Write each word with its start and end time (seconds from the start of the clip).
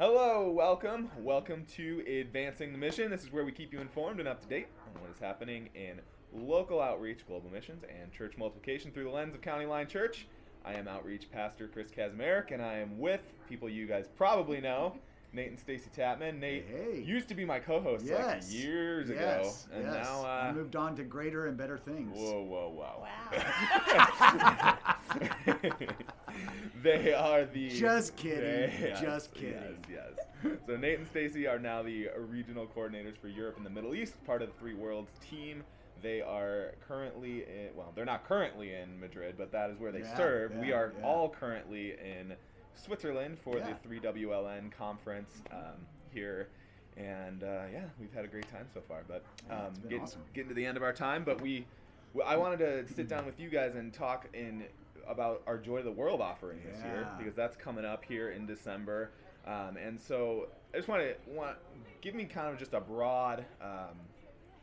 Hello, 0.00 0.50
welcome. 0.50 1.10
Welcome 1.18 1.66
to 1.76 2.02
Advancing 2.08 2.72
the 2.72 2.78
Mission. 2.78 3.10
This 3.10 3.22
is 3.22 3.30
where 3.30 3.44
we 3.44 3.52
keep 3.52 3.70
you 3.70 3.80
informed 3.80 4.18
and 4.18 4.26
up 4.26 4.40
to 4.40 4.48
date 4.48 4.68
on 4.86 5.02
what 5.02 5.10
is 5.10 5.18
happening 5.18 5.68
in 5.74 6.00
local 6.32 6.80
outreach, 6.80 7.26
global 7.26 7.50
missions, 7.50 7.84
and 7.84 8.10
church 8.10 8.38
multiplication 8.38 8.92
through 8.92 9.04
the 9.04 9.10
lens 9.10 9.34
of 9.34 9.42
County 9.42 9.66
Line 9.66 9.86
Church. 9.86 10.26
I 10.64 10.72
am 10.72 10.88
Outreach 10.88 11.30
Pastor 11.30 11.68
Chris 11.68 11.90
Kazmarek, 11.90 12.50
and 12.50 12.62
I 12.62 12.78
am 12.78 12.98
with 12.98 13.20
people 13.46 13.68
you 13.68 13.86
guys 13.86 14.08
probably 14.16 14.58
know, 14.62 14.96
Nate 15.34 15.50
and 15.50 15.60
Stacy 15.60 15.90
Tatman. 15.94 16.38
Nate 16.38 16.64
Hey, 16.66 16.94
hey. 16.94 17.02
used 17.02 17.28
to 17.28 17.34
be 17.34 17.44
my 17.44 17.58
co-host 17.58 18.06
Yes. 18.06 18.50
like 18.50 18.58
years 18.58 19.10
ago, 19.10 19.52
and 19.70 19.84
yes. 19.84 19.92
now 19.92 20.22
I 20.22 20.48
uh, 20.48 20.52
moved 20.54 20.76
on 20.76 20.96
to 20.96 21.02
greater 21.04 21.46
and 21.46 21.58
better 21.58 21.76
things. 21.76 22.16
Whoa, 22.16 22.40
whoa, 22.42 22.70
whoa. 22.70 23.04
Wow. 24.56 24.76
they 26.82 27.12
are 27.12 27.44
the. 27.44 27.68
Just 27.70 28.16
kidding, 28.16 28.70
They- 28.80 28.96
just 29.00 29.34
kidding. 29.34 29.76
Yes, 29.90 30.10
yes. 30.44 30.56
So 30.66 30.76
Nate 30.76 30.98
and 30.98 31.08
Stacy 31.08 31.46
are 31.46 31.58
now 31.58 31.82
the 31.82 32.08
regional 32.16 32.66
coordinators 32.66 33.16
for 33.18 33.28
Europe 33.28 33.56
and 33.56 33.66
the 33.66 33.70
Middle 33.70 33.94
East, 33.94 34.14
part 34.24 34.42
of 34.42 34.48
the 34.48 34.54
Three 34.58 34.74
Worlds 34.74 35.10
team. 35.20 35.62
They 36.02 36.22
are 36.22 36.72
currently 36.88 37.42
in, 37.42 37.76
well, 37.76 37.92
they're 37.94 38.06
not 38.06 38.26
currently 38.26 38.72
in 38.74 38.98
Madrid, 38.98 39.34
but 39.36 39.52
that 39.52 39.68
is 39.68 39.78
where 39.78 39.92
they 39.92 40.00
Yeah, 40.00 40.16
serve. 40.16 40.54
we 40.56 40.72
are 40.72 40.94
yeah. 40.98 41.04
all 41.06 41.28
currently 41.28 41.90
in 41.92 42.32
Switzerland 42.74 43.38
for 43.44 43.58
Yeah. 43.58 43.74
the 43.82 43.88
3WLN 43.88 44.70
conference 44.72 45.42
um, 45.52 45.76
here. 46.14 46.48
And 46.96 47.42
uh, 47.44 47.64
yeah, 47.70 47.84
we've 48.00 48.12
had 48.14 48.24
a 48.24 48.28
great 48.28 48.48
time 48.50 48.66
so 48.72 48.80
far. 48.88 49.02
But 49.06 49.24
um, 49.50 49.66
it's 49.72 49.78
getting, 49.80 50.00
awesome. 50.00 50.20
getting 50.32 50.48
to 50.48 50.54
the 50.54 50.64
end 50.64 50.78
of 50.78 50.82
our 50.82 50.92
time, 50.94 51.22
but 51.22 51.38
we, 51.42 51.66
I 52.24 52.36
wanted 52.38 52.60
to 52.60 52.94
sit 52.94 53.06
down 53.06 53.26
with 53.26 53.38
you 53.38 53.50
guys 53.50 53.74
and 53.74 53.92
talk 53.92 54.26
in 54.32 54.64
about 55.08 55.42
our 55.46 55.58
Joy 55.58 55.78
to 55.78 55.82
the 55.84 55.92
World 55.92 56.20
offering 56.20 56.60
this 56.64 56.82
year 56.84 57.08
because 57.18 57.34
that's 57.34 57.56
coming 57.56 57.84
up 57.84 58.04
here 58.04 58.30
in 58.30 58.46
December. 58.46 59.10
Um, 59.46 59.76
and 59.76 60.00
so 60.00 60.48
I 60.74 60.76
just 60.78 60.88
want 60.88 61.02
to 61.02 61.14
want 61.30 61.56
give 62.00 62.14
me 62.14 62.24
kind 62.24 62.48
of 62.52 62.58
just 62.58 62.74
a 62.74 62.80
broad, 62.80 63.44
um, 63.62 63.96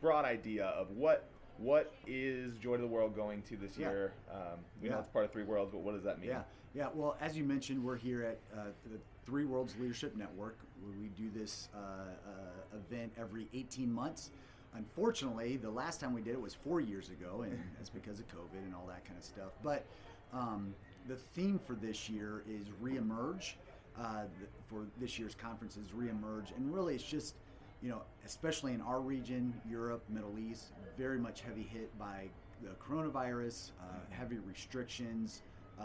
broad 0.00 0.24
idea 0.24 0.66
of 0.66 0.90
what 0.92 1.28
what 1.58 1.92
is 2.06 2.56
Joy 2.58 2.76
to 2.76 2.82
the 2.82 2.86
World 2.88 3.16
going 3.16 3.42
to 3.42 3.56
this 3.56 3.76
Yeah. 3.76 3.88
year. 3.90 4.12
Um, 4.32 4.60
we 4.80 4.88
know 4.88 4.98
it's 5.00 5.08
part 5.08 5.24
of 5.24 5.32
Three 5.32 5.42
Worlds, 5.42 5.72
but 5.72 5.80
what 5.80 5.94
does 5.94 6.04
that 6.04 6.20
mean? 6.20 6.30
Yeah, 6.30 6.42
yeah. 6.72 6.88
Well, 6.94 7.16
as 7.20 7.36
you 7.36 7.42
mentioned, 7.42 7.82
we're 7.82 7.96
here 7.96 8.22
at 8.22 8.38
uh, 8.56 8.62
the 8.88 8.98
Three 9.26 9.44
Worlds 9.44 9.74
Leadership 9.80 10.14
Network, 10.14 10.56
where 10.80 10.94
we 10.96 11.08
do 11.08 11.28
this 11.36 11.68
uh, 11.74 11.78
uh, 11.78 12.76
event 12.76 13.12
every 13.18 13.48
18 13.52 13.92
months. 13.92 14.30
Unfortunately, 14.74 15.56
the 15.56 15.70
last 15.70 15.98
time 16.00 16.14
we 16.14 16.20
did 16.22 16.34
it 16.34 16.40
was 16.40 16.54
four 16.54 16.80
years 16.80 17.08
ago, 17.08 17.42
and 17.42 17.58
that's 17.76 17.90
because 17.90 18.20
of 18.20 18.28
COVID 18.28 18.62
and 18.64 18.74
all 18.74 18.86
that 18.86 19.04
kind 19.04 19.18
of 19.18 19.24
stuff. 19.24 19.50
But 19.62 19.84
um, 20.32 20.74
the 21.08 21.16
theme 21.16 21.58
for 21.66 21.74
this 21.74 22.08
year 22.08 22.42
is 22.48 22.68
reemerge. 22.82 23.54
Uh, 23.98 24.24
for 24.68 24.86
this 25.00 25.18
year's 25.18 25.34
conference 25.34 25.76
is 25.76 25.88
reemerge, 25.88 26.56
and 26.56 26.72
really, 26.72 26.94
it's 26.94 27.02
just 27.02 27.34
you 27.82 27.88
know, 27.88 28.02
especially 28.24 28.72
in 28.72 28.80
our 28.80 29.00
region, 29.00 29.52
Europe, 29.68 30.02
Middle 30.08 30.38
East, 30.38 30.72
very 30.96 31.18
much 31.18 31.40
heavy 31.40 31.62
hit 31.62 31.96
by 31.98 32.28
the 32.62 32.70
coronavirus, 32.84 33.70
uh, 33.80 33.84
heavy 34.10 34.38
restrictions, 34.46 35.42
uh, 35.80 35.84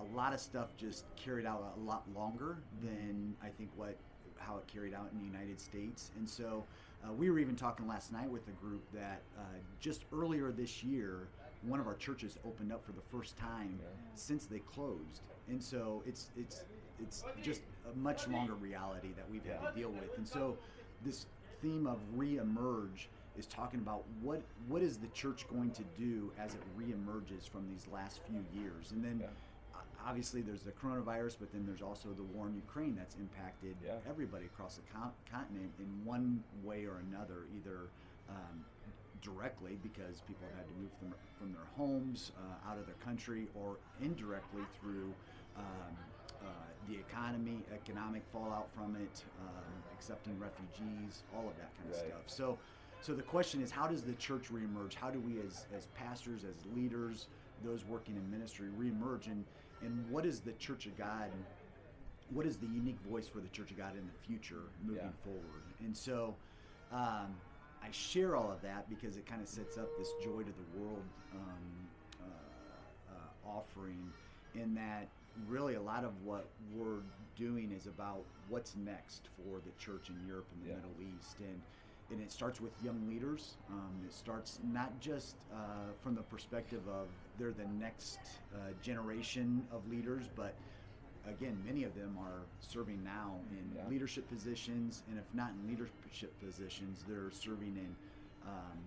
a 0.00 0.16
lot 0.16 0.32
of 0.32 0.40
stuff 0.40 0.76
just 0.76 1.04
carried 1.16 1.44
out 1.44 1.74
a 1.76 1.80
lot 1.80 2.04
longer 2.14 2.58
than 2.82 3.34
I 3.42 3.48
think 3.48 3.70
what 3.76 3.96
how 4.38 4.56
it 4.56 4.66
carried 4.66 4.94
out 4.94 5.08
in 5.12 5.18
the 5.18 5.24
United 5.24 5.60
States. 5.60 6.10
And 6.16 6.28
so 6.28 6.64
uh, 7.04 7.12
we 7.12 7.30
were 7.30 7.38
even 7.38 7.56
talking 7.56 7.86
last 7.86 8.12
night 8.12 8.28
with 8.28 8.46
a 8.48 8.52
group 8.52 8.82
that 8.92 9.22
uh, 9.38 9.42
just 9.80 10.04
earlier 10.12 10.50
this 10.50 10.82
year, 10.82 11.28
one 11.66 11.80
of 11.80 11.86
our 11.86 11.94
churches 11.94 12.38
opened 12.46 12.72
up 12.72 12.84
for 12.84 12.92
the 12.92 13.00
first 13.10 13.36
time 13.36 13.78
Yeah. 13.80 13.88
since 14.14 14.46
they 14.46 14.58
closed. 14.60 15.22
And 15.48 15.62
so 15.62 16.02
it's 16.06 16.30
it's 16.36 16.64
it's 17.00 17.24
just 17.42 17.62
a 17.92 17.96
much 17.98 18.28
longer 18.28 18.54
reality 18.54 19.08
that 19.16 19.28
we've 19.30 19.44
had 19.44 19.60
to 19.60 19.72
deal 19.74 19.90
with. 19.90 20.16
And 20.16 20.26
so 20.26 20.56
this 21.04 21.26
theme 21.60 21.86
of 21.86 21.98
re-emerge 22.16 23.08
is 23.36 23.46
talking 23.46 23.80
about 23.80 24.04
what 24.22 24.42
what 24.68 24.82
is 24.82 24.98
the 24.98 25.08
church 25.08 25.46
going 25.48 25.70
to 25.72 25.82
do 25.98 26.30
as 26.38 26.54
it 26.54 26.60
re-emerges 26.76 27.46
from 27.46 27.66
these 27.68 27.86
last 27.92 28.20
few 28.28 28.44
years 28.62 28.92
and 28.92 29.04
then 29.04 29.18
Yeah. 29.20 29.26
obviously 30.06 30.40
there's 30.42 30.62
the 30.62 30.70
coronavirus 30.72 31.36
but 31.40 31.50
then 31.50 31.64
there's 31.66 31.82
also 31.82 32.10
the 32.12 32.22
war 32.22 32.46
in 32.46 32.54
ukraine 32.54 32.94
that's 32.94 33.16
impacted 33.16 33.74
Yeah. 33.84 33.96
everybody 34.08 34.44
across 34.46 34.76
the 34.76 34.82
con- 34.92 35.12
continent 35.30 35.72
in 35.80 36.04
one 36.04 36.44
way 36.62 36.84
or 36.86 36.98
another 37.10 37.46
either 37.56 37.88
um, 38.28 38.64
directly 39.24 39.76
because 39.82 40.20
people 40.20 40.46
have 40.48 40.58
had 40.58 40.68
to 40.68 40.74
move 40.74 40.92
from, 40.98 41.14
from 41.38 41.50
their 41.52 41.64
homes 41.74 42.30
uh, 42.36 42.68
out 42.70 42.78
of 42.78 42.86
their 42.86 42.94
country 42.96 43.48
or 43.54 43.80
indirectly 43.98 44.66
through 44.66 45.16
um, 45.56 45.96
uh, 46.42 46.46
the 46.86 46.94
economy, 46.94 47.66
economic 47.74 48.22
fallout 48.30 48.72
from 48.74 48.94
it, 48.94 49.24
um, 49.40 49.82
accepting 49.92 50.38
refugees, 50.38 51.24
all 51.32 51.48
of 51.48 51.56
that 51.56 51.74
kind 51.76 51.88
of 51.88 51.96
Right. 51.96 52.06
stuff. 52.06 52.24
So, 52.26 52.58
so 53.00 53.14
the 53.14 53.22
question 53.22 53.62
is, 53.62 53.70
how 53.70 53.86
does 53.86 54.04
the 54.04 54.14
church 54.14 54.50
reemerge? 54.52 54.94
How 54.94 55.10
do 55.10 55.20
we, 55.20 55.40
as 55.40 55.66
as 55.74 55.86
pastors, 55.88 56.44
as 56.44 56.64
leaders, 56.66 57.28
those 57.62 57.84
working 57.84 58.16
in 58.16 58.30
ministry, 58.30 58.68
reemerge? 58.68 59.26
And 59.26 59.44
and 59.80 60.06
what 60.08 60.26
is 60.26 60.40
the 60.40 60.52
Church 60.52 60.86
of 60.86 60.96
God? 60.96 61.30
What 62.28 62.46
is 62.46 62.58
the 62.58 62.66
unique 62.66 63.00
voice 63.00 63.28
for 63.28 63.40
the 63.40 63.48
Church 63.48 63.70
of 63.70 63.76
God 63.76 63.96
in 63.96 64.06
the 64.06 64.12
future, 64.26 64.72
moving 64.82 65.04
Yeah. 65.04 65.22
forward? 65.22 65.64
And 65.80 65.96
so, 65.96 66.36
um, 66.90 67.36
I 67.84 67.90
share 67.90 68.34
all 68.36 68.50
of 68.50 68.62
that 68.62 68.88
because 68.88 69.16
it 69.16 69.26
kind 69.26 69.42
of 69.42 69.48
sets 69.48 69.76
up 69.76 69.88
this 69.98 70.08
joy 70.22 70.42
to 70.42 70.52
the 70.52 70.80
world 70.80 71.02
um, 71.34 72.22
uh, 72.22 73.14
uh, 73.14 73.48
offering. 73.58 74.10
In 74.54 74.74
that, 74.76 75.08
really, 75.48 75.74
a 75.74 75.80
lot 75.82 76.04
of 76.04 76.12
what 76.24 76.46
we're 76.74 77.02
doing 77.36 77.72
is 77.76 77.86
about 77.86 78.22
what's 78.48 78.76
next 78.76 79.28
for 79.36 79.58
the 79.66 79.72
church 79.84 80.08
in 80.08 80.26
Europe 80.26 80.46
and 80.54 80.64
the 80.64 80.70
Yeah. 80.70 80.76
Middle 80.76 81.16
East, 81.18 81.36
and 81.40 81.60
and 82.10 82.20
it 82.20 82.30
starts 82.30 82.60
with 82.60 82.70
young 82.84 83.08
leaders. 83.08 83.54
Um, 83.70 83.90
it 84.06 84.12
starts 84.12 84.60
not 84.62 85.00
just 85.00 85.36
uh, 85.52 85.56
from 86.02 86.14
the 86.14 86.22
perspective 86.22 86.82
of 86.86 87.08
they're 87.38 87.50
the 87.52 87.66
next 87.80 88.18
uh, 88.54 88.58
generation 88.82 89.66
of 89.72 89.88
leaders, 89.88 90.28
but 90.36 90.54
again, 91.26 91.62
many 91.64 91.84
of 91.84 91.94
them 91.94 92.16
are 92.18 92.46
serving 92.60 93.02
now 93.02 93.40
in 93.50 93.72
Yeah. 93.74 93.88
leadership 93.88 94.28
positions, 94.28 95.02
and 95.08 95.18
if 95.18 95.32
not 95.34 95.52
in 95.52 95.66
leadership 95.66 96.38
positions, 96.40 97.04
they're 97.04 97.30
serving 97.30 97.76
in 97.76 97.96
um, 98.42 98.78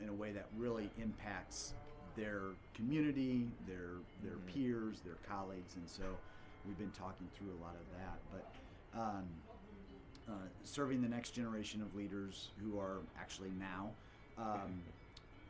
in 0.00 0.08
a 0.08 0.14
way 0.14 0.32
that 0.32 0.48
really 0.56 0.90
impacts 0.96 1.74
their 2.16 2.56
community, 2.72 3.52
their 3.66 4.00
their 4.22 4.38
Mhm. 4.38 4.46
peers, 4.46 5.02
their 5.02 5.16
colleagues, 5.16 5.76
and 5.76 5.88
so 5.88 6.18
we've 6.64 6.78
been 6.78 6.92
talking 6.92 7.28
through 7.28 7.52
a 7.52 7.60
lot 7.60 7.76
of 7.76 7.90
that. 7.90 8.18
But 8.30 8.98
um, 8.98 9.42
uh, 10.28 10.48
serving 10.64 11.02
the 11.02 11.08
next 11.08 11.32
generation 11.32 11.82
of 11.82 11.94
leaders 11.94 12.50
who 12.58 12.78
are 12.78 13.02
actually 13.16 13.50
now. 13.50 13.94
Um, 14.38 14.82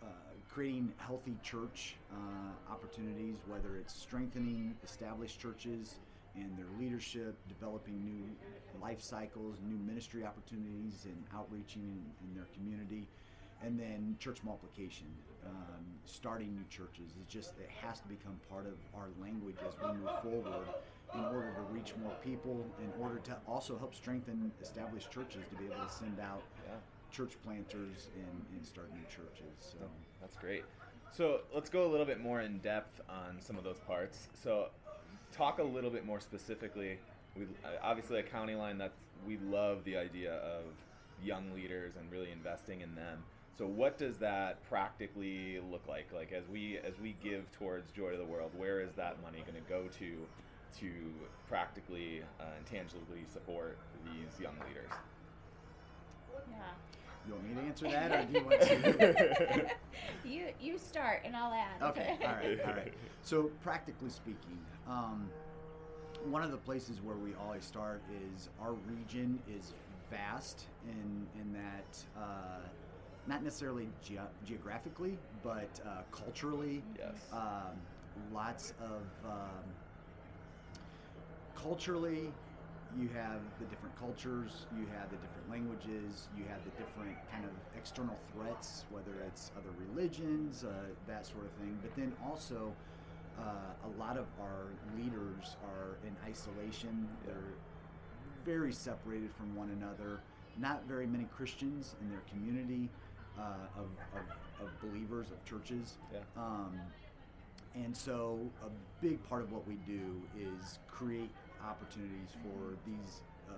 uh, 0.02 0.06
creating 0.48 0.92
healthy 0.96 1.38
church 1.42 1.94
uh, 2.10 2.72
opportunities, 2.72 3.36
whether 3.46 3.76
it's 3.76 3.94
strengthening 3.94 4.76
established 4.82 5.38
churches 5.38 6.00
and 6.34 6.56
their 6.56 6.70
leadership, 6.78 7.36
developing 7.48 8.02
new 8.04 8.36
life 8.80 9.02
cycles, 9.02 9.56
new 9.62 9.76
ministry 9.76 10.24
opportunities, 10.24 11.04
and 11.04 11.24
outreaching 11.34 11.82
in, 11.82 12.28
in 12.28 12.34
their 12.34 12.46
community, 12.54 13.06
and 13.64 13.78
then 13.78 14.16
church 14.18 14.42
multiplication, 14.42 15.06
um, 15.46 15.84
starting 16.04 16.54
new 16.54 16.64
churches. 16.70 17.12
It's 17.20 17.32
just 17.32 17.58
it 17.58 17.68
has 17.82 18.00
to 18.00 18.08
become 18.08 18.40
part 18.48 18.66
of 18.66 18.74
our 18.94 19.08
language 19.20 19.62
as 19.66 19.74
we 19.82 19.88
move 19.90 20.10
forward 20.22 20.68
in 21.14 21.26
order 21.30 21.52
to 21.52 21.62
reach 21.70 21.94
more 21.96 22.12
people, 22.22 22.64
in 22.78 22.90
order 22.98 23.18
to 23.18 23.36
also 23.46 23.76
help 23.78 23.94
strengthen 23.94 24.50
established 24.60 25.10
churches 25.12 25.42
to 25.50 25.54
be 25.56 25.66
able 25.66 25.82
to 25.86 25.92
send 25.92 26.18
out 26.18 26.42
Yeah. 26.64 26.76
church 27.10 27.34
planters 27.44 28.08
and, 28.14 28.46
and 28.56 28.64
start 28.66 28.88
new 28.94 29.04
churches. 29.04 29.52
So 29.60 29.78
That's 30.20 30.36
great. 30.36 30.64
So 31.10 31.42
let's 31.54 31.68
go 31.68 31.84
a 31.86 31.90
little 31.90 32.06
bit 32.06 32.20
more 32.20 32.40
in 32.40 32.58
depth 32.60 33.00
on 33.10 33.38
some 33.40 33.58
of 33.58 33.64
those 33.64 33.78
parts. 33.80 34.28
So 34.42 34.68
talk 35.32 35.58
a 35.58 35.62
little 35.62 35.90
bit 35.90 36.06
more 36.06 36.20
specifically. 36.20 36.98
We 37.36 37.44
uh, 37.64 37.68
obviously 37.82 38.18
at 38.18 38.30
County 38.30 38.54
Line 38.54 38.78
that 38.78 38.92
we 39.26 39.38
love 39.38 39.84
the 39.84 39.96
idea 39.96 40.34
of 40.34 40.64
young 41.22 41.52
leaders 41.54 41.94
and 41.98 42.10
really 42.10 42.30
investing 42.30 42.80
in 42.80 42.94
them. 42.94 43.22
So 43.56 43.66
what 43.66 43.98
does 43.98 44.16
that 44.18 44.62
practically 44.68 45.60
look 45.70 45.86
like? 45.88 46.06
Like 46.12 46.32
as 46.32 46.48
we 46.48 46.78
as 46.78 46.98
we 47.02 47.16
give 47.22 47.50
towards 47.52 47.90
Joy 47.92 48.12
to 48.12 48.16
the 48.16 48.24
World, 48.24 48.50
where 48.56 48.80
is 48.80 48.92
that 48.96 49.20
money 49.22 49.42
going 49.46 49.62
to 49.62 49.68
go 49.68 49.84
to 49.98 50.26
to 50.80 50.90
practically 51.48 52.22
uh, 52.40 52.44
and 52.56 52.66
tangibly 52.66 53.24
support 53.32 53.78
these 54.04 54.40
young 54.40 54.54
leaders? 54.66 54.90
Yeah. 56.50 57.01
You 57.26 57.34
want 57.34 57.48
me 57.48 57.54
to 57.54 57.60
answer 57.60 57.88
that, 57.88 58.12
or 58.12 58.24
do 58.26 58.38
you 58.38 58.44
want 58.44 58.60
to? 58.60 59.66
you 60.24 60.48
you 60.60 60.78
start 60.78 61.22
and 61.24 61.36
I'll 61.36 61.52
add. 61.52 61.82
okay, 61.90 62.18
all 62.22 62.34
right, 62.34 62.60
all 62.66 62.72
right. 62.72 62.94
So 63.22 63.44
practically 63.62 64.10
speaking, 64.10 64.58
um, 64.88 65.28
one 66.28 66.42
of 66.42 66.50
the 66.50 66.56
places 66.56 67.00
where 67.00 67.16
we 67.16 67.34
always 67.34 67.64
start 67.64 68.02
is 68.34 68.48
our 68.60 68.72
region 68.72 69.38
is 69.48 69.72
vast 70.10 70.64
in 70.84 71.26
in 71.40 71.52
that 71.52 71.98
uh, 72.16 72.66
not 73.26 73.42
necessarily 73.42 73.88
ge- 74.04 74.18
geographically, 74.44 75.18
but 75.42 75.80
uh, 75.86 76.02
culturally. 76.10 76.82
Yes. 76.98 77.28
Um, 77.32 77.78
lots 78.32 78.74
of 78.80 79.02
um, 79.30 79.64
culturally, 81.54 82.32
you 83.00 83.08
have 83.14 83.40
the 83.58 83.66
different 83.66 83.98
cultures, 83.98 84.66
you 84.76 84.86
have 84.98 85.10
the 85.10 85.16
different 85.16 85.50
languages, 85.50 86.28
you 86.36 86.44
have 86.48 86.62
the 86.64 86.70
different 86.82 87.16
kind 87.30 87.44
of 87.44 87.50
external 87.76 88.18
threats, 88.32 88.84
whether 88.90 89.20
it's 89.26 89.50
other 89.56 89.70
religions, 89.88 90.64
uh, 90.64 90.72
that 91.06 91.26
sort 91.26 91.44
of 91.44 91.50
thing. 91.52 91.78
But 91.80 91.94
then 91.96 92.12
also, 92.24 92.72
uh, 93.38 93.88
a 93.88 93.98
lot 93.98 94.16
of 94.16 94.26
our 94.40 94.66
leaders 94.96 95.56
are 95.64 95.96
in 96.06 96.14
isolation. 96.28 97.08
Yeah. 97.26 97.32
They're 97.32 98.54
very 98.56 98.72
separated 98.72 99.30
from 99.34 99.54
one 99.56 99.70
another. 99.70 100.20
Not 100.58 100.84
very 100.86 101.06
many 101.06 101.24
Christians 101.34 101.94
in 102.02 102.10
their 102.10 102.22
community 102.30 102.90
uh, 103.38 103.54
of, 103.78 103.86
of, 104.14 104.66
of 104.66 104.80
believers, 104.80 105.28
of 105.30 105.42
churches. 105.44 105.94
Yeah. 106.12 106.20
Um, 106.36 106.78
and 107.74 107.96
so, 107.96 108.38
a 108.62 108.68
big 109.00 109.26
part 109.30 109.40
of 109.40 109.50
what 109.50 109.66
we 109.66 109.76
do 109.86 110.20
is 110.38 110.78
create 110.88 111.30
opportunities 111.64 112.30
for 112.42 112.76
these 112.86 113.22
uh, 113.48 113.52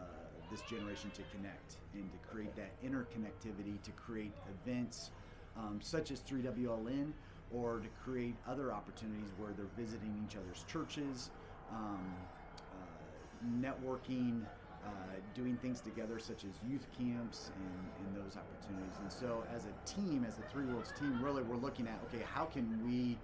this 0.51 0.63
generation 0.63 1.11
to 1.11 1.23
connect 1.35 1.77
and 1.95 2.11
to 2.13 2.19
create 2.29 2.55
that 2.57 2.71
interconnectivity, 2.83 3.81
to 3.83 3.91
create 3.93 4.33
events 4.49 5.11
um, 5.57 5.79
such 5.81 6.11
as 6.11 6.21
3WLN, 6.21 7.13
or 7.53 7.79
to 7.79 7.89
create 8.03 8.35
other 8.47 8.73
opportunities 8.73 9.29
where 9.39 9.53
they're 9.53 9.67
visiting 9.77 10.15
each 10.27 10.37
other's 10.37 10.65
churches, 10.65 11.31
um, 11.73 12.15
uh, 12.73 13.61
networking, 13.61 14.43
uh, 14.85 14.89
doing 15.35 15.57
things 15.57 15.81
together 15.81 16.19
such 16.19 16.45
as 16.45 16.51
youth 16.69 16.87
camps 16.99 17.51
and, 17.57 18.07
and 18.07 18.25
those 18.25 18.37
opportunities. 18.37 18.99
And 19.01 19.11
so, 19.11 19.45
as 19.55 19.67
a 19.67 19.89
team, 19.89 20.25
as 20.27 20.37
the 20.37 20.43
Three 20.53 20.67
Worlds 20.67 20.93
team, 20.99 21.19
really 21.23 21.43
we're 21.43 21.57
looking 21.57 21.87
at 21.87 21.99
okay, 22.09 22.25
how 22.25 22.45
can 22.45 22.85
we 22.87 23.19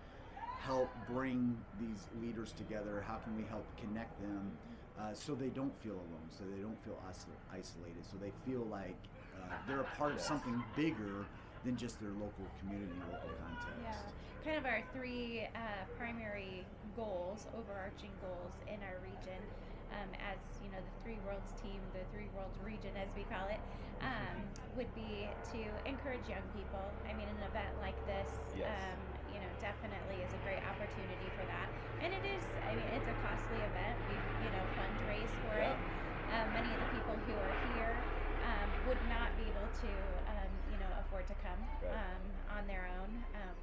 help 0.61 0.91
bring 1.09 1.57
these 1.81 2.07
leaders 2.21 2.53
together? 2.53 3.05
How 3.07 3.17
can 3.17 3.37
we 3.37 3.45
help 3.45 3.67
connect 3.81 4.21
them 4.21 4.53
uh, 4.99 5.15
so 5.15 5.35
they 5.35 5.49
don't 5.49 5.75
feel 5.83 5.95
alone, 5.95 6.29
so 6.29 6.45
they 6.55 6.61
don't 6.61 6.77
feel 6.85 6.99
isolated, 7.53 8.05
so 8.05 8.17
they 8.21 8.33
feel 8.45 8.67
like 8.71 8.99
uh, 9.37 9.55
they're 9.67 9.81
a 9.81 9.97
part 9.97 10.13
of 10.13 10.21
something 10.21 10.63
bigger 10.77 11.25
than 11.65 11.77
just 11.77 12.01
their 12.01 12.13
local 12.13 12.45
community, 12.61 12.93
local 13.13 13.31
context. 13.41 13.81
Yeah, 13.85 14.45
kind 14.45 14.59
of 14.59 14.65
our 14.65 14.83
three 14.93 15.49
uh, 15.55 15.85
primary 15.97 16.65
goals, 16.97 17.47
overarching 17.57 18.13
goals 18.21 18.53
in 18.69 18.81
our 18.85 18.97
region, 19.01 19.41
um, 19.93 20.09
as 20.21 20.39
you 20.65 20.71
know, 20.71 20.81
the 20.81 20.95
Three 21.05 21.19
Worlds 21.27 21.53
team, 21.61 21.81
the 21.93 22.05
Three 22.15 22.29
Worlds 22.37 22.57
region, 22.65 22.93
as 22.97 23.09
we 23.17 23.25
call 23.29 23.49
it, 23.49 23.61
um, 24.01 24.37
would 24.77 24.91
be 24.95 25.29
to 25.53 25.61
encourage 25.85 26.25
young 26.29 26.45
people. 26.57 26.81
I 27.05 27.13
mean, 27.13 27.29
an 27.29 27.43
event 27.45 27.73
like 27.81 27.99
this, 28.07 28.31
Yes. 28.57 28.69
um, 28.69 29.01
you 29.33 29.41
know, 29.41 29.51
definitely 29.61 30.17
is 30.23 30.33
a 30.35 30.39
great 30.39 30.63
opportunity 30.69 31.31
for 31.35 31.45
that. 31.47 31.71
And 32.01 32.13
it 32.13 32.25
is, 32.25 32.43
I 32.67 32.75
mean, 32.75 32.89
it's 32.89 33.09
a 33.09 33.15
costly 33.15 33.59
event. 33.63 33.99
We, 34.07 34.19
you 34.39 34.51
know, 34.51 34.67
fundraise 34.79 35.31
for 35.41 35.55
Yeah. 35.57 35.73
it. 35.73 35.79
Um, 36.31 36.53
many 36.53 36.75
of 36.75 36.81
the 36.81 36.87
people 36.87 37.21
who 37.27 37.35
are 37.39 37.55
here 37.63 38.05
um, 38.43 38.71
would 38.85 39.03
not 39.03 39.37
be 39.37 39.49
able 39.51 39.69
to, 39.81 39.93
um, 40.27 40.53
you 40.67 40.79
know, 40.79 40.89
afford 40.99 41.27
to 41.29 41.35
come 41.35 41.61
Right. 41.83 41.93
um, 41.93 42.23
on 42.59 42.67
their 42.67 42.89
own. 43.01 43.25
Um, 43.35 43.57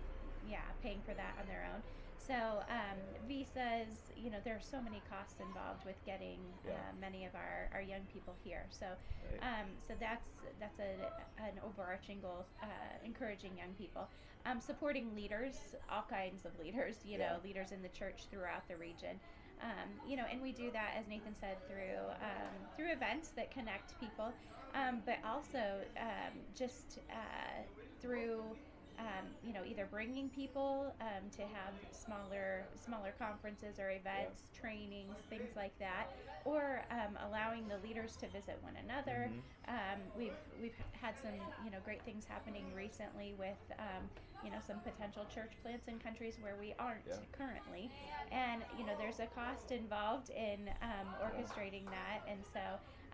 yeah, 0.43 0.69
paying 0.81 1.01
for 1.01 1.13
that 1.13 1.35
on 1.39 1.47
their 1.47 1.65
own. 1.73 1.81
So 2.17 2.61
um, 2.69 2.99
visas, 3.27 4.11
you 4.15 4.29
know, 4.29 4.37
there 4.43 4.55
are 4.55 4.61
so 4.61 4.81
many 4.81 5.03
costs 5.09 5.39
involved 5.39 5.85
with 5.85 5.97
getting 6.05 6.39
Yeah. 6.65 6.71
uh, 6.73 6.93
many 6.99 7.25
of 7.25 7.35
our, 7.35 7.69
our 7.73 7.81
young 7.81 8.05
people 8.11 8.35
here. 8.43 8.65
So, 8.69 8.85
Right. 9.21 9.41
um, 9.41 9.67
so 9.87 9.93
that's 9.99 10.29
that's 10.59 10.79
a, 10.79 10.95
an 11.37 11.59
overarching 11.65 12.21
goal, 12.21 12.47
uh, 12.61 12.67
encouraging 13.05 13.57
young 13.57 13.73
people, 13.77 14.09
um, 14.49 14.61
supporting 14.61 15.15
leaders, 15.15 15.75
all 15.89 16.05
kinds 16.09 16.45
of 16.45 16.57
leaders, 16.59 16.97
you 17.03 17.17
know, 17.17 17.37
leaders 17.43 17.71
in 17.71 17.81
the 17.81 17.89
church 17.89 18.27
throughout 18.29 18.67
the 18.67 18.77
region. 18.77 19.19
Um, 19.61 19.89
you 20.07 20.15
know, 20.17 20.25
and 20.31 20.41
we 20.41 20.51
do 20.51 20.71
that, 20.71 20.93
as 20.99 21.07
Nathan 21.07 21.35
said, 21.35 21.57
through 21.67 21.97
um, 22.21 22.67
through 22.75 22.91
events 22.91 23.29
that 23.31 23.51
connect 23.51 23.99
people, 23.99 24.35
um, 24.75 25.01
but 25.05 25.17
also 25.25 25.81
um, 25.99 26.33
just 26.55 26.99
uh, 27.09 27.63
through 28.01 28.55
um, 28.99 29.25
you 29.43 29.53
know 29.53 29.61
either 29.65 29.87
bringing 29.89 30.29
people 30.29 30.93
um, 31.01 31.29
to 31.35 31.41
have 31.43 31.73
smaller 31.91 32.65
smaller 32.75 33.13
conferences 33.17 33.79
or 33.79 33.91
events, 33.91 34.43
trainings, 34.59 35.17
things 35.29 35.49
like 35.55 35.77
that, 35.79 36.07
or 36.45 36.81
um, 36.91 37.17
allowing 37.27 37.67
the 37.67 37.77
leaders 37.87 38.15
to 38.17 38.27
visit 38.27 38.57
one 38.61 38.73
another. 38.83 39.31
Mhm. 39.31 39.41
Um, 39.69 39.99
we've 40.17 40.37
we've 40.61 40.75
had 40.93 41.15
some 41.21 41.33
you 41.63 41.71
know 41.71 41.79
great 41.83 42.03
things 42.03 42.25
happening 42.25 42.65
recently 42.75 43.33
with 43.37 43.57
um, 43.79 44.09
you 44.43 44.49
know 44.51 44.59
some 44.65 44.79
potential 44.79 45.25
church 45.33 45.51
plants 45.61 45.87
in 45.87 45.99
countries 45.99 46.37
where 46.41 46.55
we 46.59 46.73
aren't 46.79 47.05
Yeah. 47.07 47.15
currently, 47.31 47.91
and 48.31 48.63
you 48.77 48.85
know 48.85 48.93
there's 48.97 49.19
a 49.19 49.27
cost 49.27 49.71
involved 49.71 50.29
in 50.31 50.69
um, 50.81 51.07
orchestrating 51.21 51.85
that, 51.85 52.21
and 52.27 52.39
so 52.53 52.59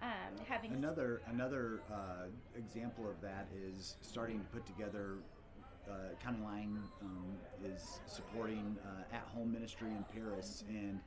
um, 0.01 0.45
having 0.47 0.71
Another 0.73 1.21
another 1.27 1.81
uh, 1.91 2.27
example 2.55 3.09
of 3.09 3.19
that 3.21 3.47
is 3.55 3.95
starting 4.01 4.39
to 4.39 4.45
put 4.45 4.65
together. 4.65 5.17
Uh, 5.89 6.15
County 6.23 6.39
Line 6.43 6.79
um, 7.01 7.33
is 7.65 7.99
supporting 8.07 8.77
uh, 8.85 9.15
at-home 9.15 9.51
ministry 9.51 9.89
in 9.89 10.05
Paris, 10.13 10.63
and 10.69 10.99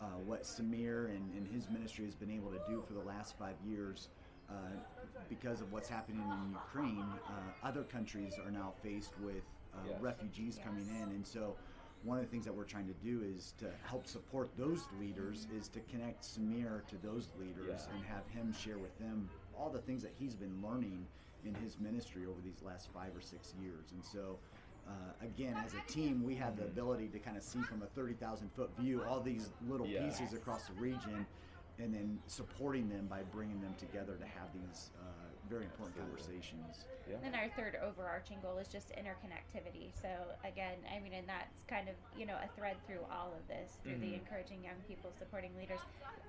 uh, 0.00 0.04
what 0.26 0.42
Samir 0.42 1.06
and, 1.06 1.32
and 1.34 1.46
his 1.52 1.68
ministry 1.70 2.04
has 2.04 2.14
been 2.14 2.30
able 2.30 2.50
to 2.50 2.58
do 2.68 2.82
for 2.86 2.92
the 2.92 3.00
last 3.00 3.38
five 3.38 3.54
years, 3.66 4.08
uh, 4.50 4.52
because 5.30 5.60
of 5.62 5.72
what's 5.72 5.88
happening 5.88 6.20
in 6.20 6.50
Ukraine, 6.52 7.04
uh, 7.28 7.66
other 7.66 7.82
countries 7.84 8.34
are 8.44 8.50
now 8.50 8.74
faced 8.82 9.12
with 9.20 9.42
uh, 9.74 9.78
Yes. 9.88 10.00
refugees 10.00 10.58
coming 10.62 10.86
in, 10.88 11.10
and 11.14 11.26
so 11.26 11.54
one 12.02 12.18
of 12.18 12.24
the 12.24 12.30
things 12.30 12.44
that 12.44 12.54
we're 12.54 12.64
trying 12.64 12.88
to 12.88 12.94
do 13.04 13.22
is 13.22 13.54
to 13.58 13.70
help 13.84 14.06
support 14.06 14.50
those 14.58 14.82
leaders 14.98 15.46
is 15.56 15.68
to 15.68 15.80
connect 15.90 16.24
Samir 16.24 16.86
to 16.88 16.96
those 17.02 17.28
leaders 17.38 17.86
Yeah. 17.88 17.94
and 17.94 18.04
have 18.04 18.26
him 18.28 18.52
share 18.52 18.78
with 18.78 18.98
them 18.98 19.30
all 19.56 19.70
the 19.70 19.78
things 19.80 20.02
that 20.02 20.12
he's 20.18 20.34
been 20.34 20.62
learning 20.62 21.06
in 21.44 21.54
his 21.54 21.78
ministry 21.78 22.26
over 22.26 22.40
these 22.40 22.62
last 22.62 22.88
five 22.92 23.14
or 23.16 23.20
six 23.20 23.52
years. 23.54 23.92
And 23.92 24.04
so, 24.04 24.38
uh, 24.86 25.12
again, 25.20 25.56
as 25.64 25.74
a 25.74 25.80
team, 25.92 26.22
we 26.22 26.34
have 26.36 26.56
the 26.56 26.64
Mhm. 26.64 26.72
ability 26.72 27.08
to 27.08 27.18
kind 27.18 27.36
of 27.36 27.42
see 27.42 27.62
from 27.62 27.82
a 27.82 27.86
30,000 27.86 28.50
foot 28.50 28.70
view 28.76 29.02
all 29.02 29.20
these 29.20 29.50
little 29.60 29.86
Yeah. 29.86 30.00
pieces 30.06 30.32
across 30.32 30.66
the 30.66 30.74
region 30.74 31.26
and 31.78 31.94
then 31.94 32.18
supporting 32.26 32.88
them 32.88 33.06
by 33.08 33.22
bringing 33.22 33.60
them 33.60 33.74
together 33.76 34.18
to 34.18 34.26
have 34.26 34.52
these 34.52 34.90
uh, 34.98 35.30
very 35.48 35.64
important 35.64 35.96
Absolutely. 35.96 36.20
conversations. 36.20 36.84
Yeah. 37.08 37.16
Then 37.22 37.34
our 37.34 37.48
third 37.48 37.76
overarching 37.76 38.40
goal 38.40 38.58
is 38.58 38.68
just 38.68 38.90
interconnectivity. 38.90 39.92
So 39.94 40.08
again, 40.44 40.84
I 40.94 41.00
mean, 41.00 41.14
and 41.14 41.28
that's 41.28 41.62
kind 41.64 41.88
of 41.88 41.94
you 42.12 42.26
know 42.26 42.36
a 42.36 42.48
thread 42.48 42.76
through 42.86 43.04
all 43.10 43.32
of 43.32 43.46
this, 43.48 43.80
through 43.82 43.96
the 43.98 44.12
Mhm. 44.12 44.20
encouraging 44.20 44.62
young 44.62 44.82
people, 44.86 45.10
supporting 45.12 45.56
leaders, 45.56 45.80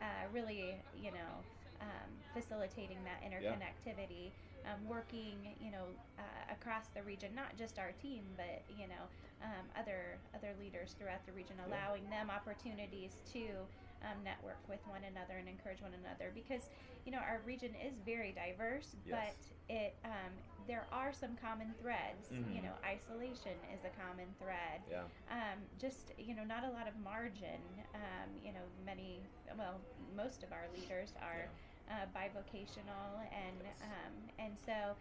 uh, 0.02 0.28
really 0.32 0.82
you 0.94 1.12
know 1.12 1.44
um, 1.82 2.10
facilitating 2.34 2.98
that 3.04 3.22
interconnectivity, 3.24 4.32
um, 4.66 4.88
working 4.88 5.56
you 5.60 5.72
know 5.72 5.86
uh, 6.20 6.54
across 6.54 6.88
the 6.96 7.02
region, 7.04 7.34
not 7.36 7.58
just 7.58 7.80
our 7.80 7.92
team, 7.94 8.24
but 8.38 8.64
you 8.80 8.88
know 8.88 9.04
um, 9.44 9.66
other 9.80 10.18
other 10.36 10.54
leaders 10.60 10.96
throughout 10.98 11.26
the 11.26 11.32
region, 11.34 11.56
Yeah. 11.60 11.68
allowing 11.68 12.10
them 12.10 12.30
opportunities 12.30 13.16
to. 13.34 13.66
Um, 14.04 14.24
network 14.24 14.58
with 14.68 14.80
one 14.88 15.04
another 15.04 15.38
and 15.38 15.48
encourage 15.48 15.80
one 15.84 15.94
another 15.94 16.32
because 16.34 16.72
you 17.06 17.12
know 17.12 17.20
our 17.20 17.40
region 17.46 17.70
is 17.86 17.94
very 18.04 18.32
diverse, 18.32 18.96
Yes. 19.06 19.36
but 19.70 19.76
it 19.76 19.94
um, 20.04 20.34
there 20.66 20.88
are 20.92 21.14
some 21.14 21.38
common 21.38 21.76
threads. 21.80 22.26
You 22.32 22.62
Mhm. 22.62 22.64
know, 22.64 22.74
isolation 22.84 23.54
is 23.72 23.86
a 23.86 23.94
common 24.02 24.34
thread. 24.40 24.82
Yeah. 24.90 25.04
Um, 25.30 25.60
just 25.78 26.14
you 26.18 26.34
know, 26.34 26.44
not 26.44 26.64
a 26.64 26.72
lot 26.72 26.88
of 26.88 26.98
margin. 26.98 27.62
Um, 27.94 28.30
you 28.44 28.54
know, 28.54 28.66
many 28.84 29.22
well, 29.56 29.80
most 30.18 30.42
of 30.42 30.52
our 30.52 30.66
leaders 30.74 31.14
are 31.22 31.46
uh, 31.92 32.06
bivocational, 32.16 33.20
and 33.36 33.60
um, 33.84 34.14
and 34.40 34.54
so 34.66 34.96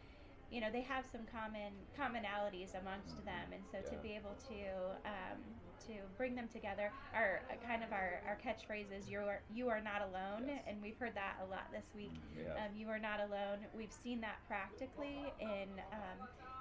you 0.50 0.60
know 0.60 0.70
they 0.72 0.82
have 0.82 1.06
some 1.06 1.22
common 1.30 1.72
commonalities 1.96 2.74
amongst 2.74 3.24
them, 3.24 3.52
and 3.54 3.62
so 3.70 3.78
to 3.88 3.96
be 4.02 4.10
able 4.18 4.34
to 4.48 4.60
um, 5.06 5.38
to 5.86 5.92
bring 6.18 6.34
them 6.34 6.48
together, 6.48 6.90
our 7.14 7.42
uh, 7.50 7.54
kind 7.66 7.82
of 7.84 7.92
our, 7.92 8.20
our 8.26 8.38
catchphrase 8.44 8.90
is 8.92 9.08
"you 9.08 9.18
are 9.20 9.40
you 9.54 9.68
are 9.68 9.80
not 9.80 10.02
alone," 10.02 10.44
Yes. 10.48 10.64
and 10.66 10.82
we've 10.82 10.98
heard 10.98 11.14
that 11.14 11.36
a 11.42 11.46
lot 11.46 11.70
this 11.72 11.86
week. 11.94 12.12
Yeah. 12.36 12.64
Um, 12.66 12.76
you 12.76 12.88
are 12.88 12.98
not 12.98 13.20
alone. 13.20 13.58
We've 13.76 13.92
seen 13.92 14.20
that 14.22 14.38
practically 14.48 15.32
in 15.40 15.68
um, 15.92 16.18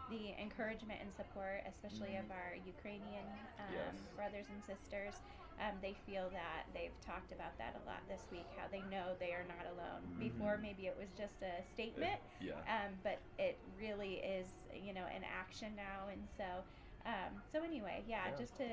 the 0.09 0.33
encouragement 0.41 0.99
and 1.01 1.11
support, 1.13 1.61
especially 1.67 2.15
of 2.17 2.29
our 2.31 2.53
Ukrainian 2.65 3.25
um, 3.59 3.73
Yes. 3.73 3.95
brothers 4.15 4.45
and 4.53 4.61
sisters. 4.63 5.15
Um, 5.59 5.75
they 5.81 5.93
feel 6.05 6.29
that 6.31 6.63
they've 6.73 6.95
talked 7.05 7.33
about 7.33 7.57
that 7.57 7.75
a 7.75 7.85
lot 7.85 7.99
this 8.07 8.21
week, 8.31 8.45
how 8.55 8.67
they 8.71 8.81
know 8.89 9.11
they 9.19 9.31
are 9.31 9.43
not 9.43 9.67
alone. 9.75 10.01
Before, 10.17 10.55
Mhm. 10.57 10.61
maybe 10.61 10.87
it 10.87 10.95
was 10.97 11.09
just 11.17 11.41
a 11.43 11.61
statement, 11.73 12.19
yeah. 12.39 12.53
um, 12.67 12.97
but 13.03 13.19
it 13.37 13.57
really 13.77 14.15
is, 14.19 14.47
you 14.73 14.93
know, 14.93 15.05
an 15.07 15.23
action 15.25 15.75
now. 15.75 16.07
And 16.07 16.25
so, 16.37 16.63
um, 17.05 17.41
so 17.51 17.61
anyway, 17.61 18.03
yeah, 18.07 18.29
Yeah. 18.29 18.35
just 18.35 18.55
to 18.57 18.69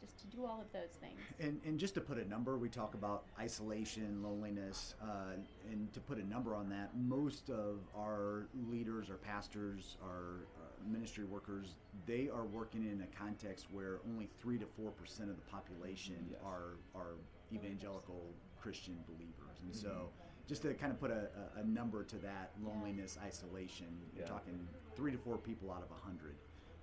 just 0.00 0.18
to 0.20 0.26
do 0.28 0.46
all 0.46 0.60
of 0.60 0.70
those 0.72 0.90
things. 1.00 1.18
And, 1.40 1.60
and 1.64 1.76
just 1.78 1.94
to 1.94 2.00
put 2.00 2.18
a 2.18 2.24
number, 2.28 2.56
we 2.56 2.68
talk 2.68 2.94
about 2.94 3.24
isolation, 3.38 4.22
loneliness, 4.22 4.94
uh, 5.02 5.32
and 5.68 5.92
to 5.92 6.00
put 6.00 6.18
a 6.18 6.24
number 6.24 6.54
on 6.54 6.68
that, 6.68 6.94
most 6.96 7.50
of 7.50 7.80
our 7.96 8.46
leaders, 8.68 9.10
our 9.10 9.16
pastors, 9.16 9.96
our 10.02 10.46
uh, 10.56 10.57
ministry 10.88 11.24
workers, 11.24 11.74
they 12.06 12.28
are 12.28 12.44
working 12.44 12.84
in 12.84 13.02
a 13.02 13.06
context 13.18 13.66
where 13.70 13.98
only 14.08 14.28
three 14.40 14.58
to 14.58 14.66
four 14.66 14.90
percent 14.92 15.30
of 15.30 15.36
the 15.36 15.42
population 15.50 16.16
Yes. 16.30 16.40
are 16.44 16.76
are 16.94 17.14
evangelical 17.52 18.34
Christian 18.60 18.98
believers, 19.06 19.60
and 19.62 19.74
so 19.74 20.10
just 20.46 20.62
to 20.62 20.72
kind 20.74 20.90
of 20.92 20.98
put 20.98 21.10
a, 21.10 21.28
a, 21.56 21.60
a 21.60 21.64
number 21.64 22.02
to 22.04 22.16
that 22.16 22.52
loneliness, 22.62 23.18
isolation, 23.22 23.86
you're 24.16 24.26
talking 24.26 24.66
three 24.96 25.12
to 25.12 25.18
four 25.18 25.36
people 25.36 25.70
out 25.70 25.82
of 25.82 25.90
a 25.90 26.00
hundred. 26.06 26.34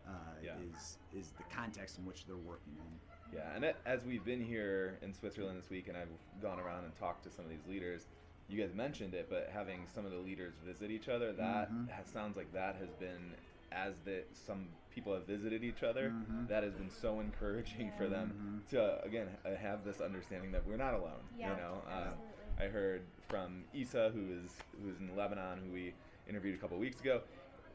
Uh, 0.08 0.12
Yeah. 0.44 0.52
is 0.72 0.98
is 1.14 1.32
the 1.32 1.44
context 1.52 1.98
in 1.98 2.06
which 2.06 2.26
they're 2.28 2.36
working 2.38 2.74
in. 2.78 3.38
Yeah, 3.40 3.56
and 3.56 3.66
it, 3.66 3.76
as 3.88 4.06
we've 4.06 4.24
been 4.24 4.40
here 4.42 5.00
in 5.02 5.12
Switzerland 5.14 5.58
this 5.60 5.72
week, 5.72 5.88
and 5.88 5.98
I've 5.98 6.14
gone 6.44 6.60
around 6.60 6.84
and 6.86 6.96
talked 6.96 7.24
to 7.24 7.32
some 7.32 7.44
of 7.44 7.50
these 7.50 7.66
leaders, 7.68 8.06
you 8.48 8.62
guys 8.62 8.72
mentioned 8.76 9.16
it, 9.16 9.28
but 9.32 9.50
having 9.52 9.88
some 9.96 10.06
of 10.06 10.12
the 10.12 10.20
leaders 10.20 10.54
visit 10.64 10.92
each 10.92 11.10
other, 11.10 11.34
that 11.34 11.72
Mhm. 11.72 11.90
has, 11.90 12.08
sounds 12.08 12.38
like 12.38 12.54
that 12.54 12.76
has 12.76 12.90
been 13.00 13.34
as 13.76 14.00
that 14.06 14.26
some 14.34 14.68
people 14.90 15.14
have 15.14 15.28
visited 15.28 15.64
each 15.64 15.84
other. 15.84 16.10
Mhm. 16.12 16.48
That 16.48 16.64
has 16.64 16.74
been 16.74 16.90
so 16.90 17.20
encouraging 17.20 17.92
for 17.98 18.08
them 18.08 18.62
Mhm. 18.66 18.70
to 18.70 19.04
again 19.04 19.28
have 19.60 19.84
this 19.84 20.00
understanding 20.02 20.52
that 20.54 20.66
we're 20.66 20.78
not 20.78 20.94
alone. 20.94 21.24
Yeah, 21.38 21.52
you 21.52 21.58
know, 21.58 21.84
uh. 21.88 22.14
I 22.58 22.68
heard 22.68 23.02
from 23.28 23.66
Isa, 23.74 24.12
who 24.12 24.30
is 24.32 24.58
who's 24.82 24.98
in 25.02 25.14
Lebanon, 25.14 25.60
who 25.66 25.74
we 25.74 25.94
interviewed 26.26 26.56
a 26.56 26.58
couple 26.58 26.78
weeks 26.78 27.02
ago. 27.02 27.22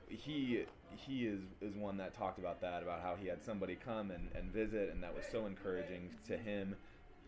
He 0.09 0.64
he 0.90 1.26
is 1.26 1.42
is 1.61 1.76
one 1.76 1.99
that 1.99 2.14
talked 2.14 2.38
about 2.38 2.62
that 2.62 2.83
about 2.83 3.02
how 3.02 3.14
he 3.14 3.28
had 3.28 3.42
somebody 3.42 3.76
come 3.76 4.11
and, 4.11 4.30
and 4.35 4.50
visit, 4.50 4.88
and 4.90 5.02
that 5.02 5.14
was 5.14 5.26
so 5.26 5.45
encouraging 5.45 6.11
to 6.28 6.38
him 6.38 6.76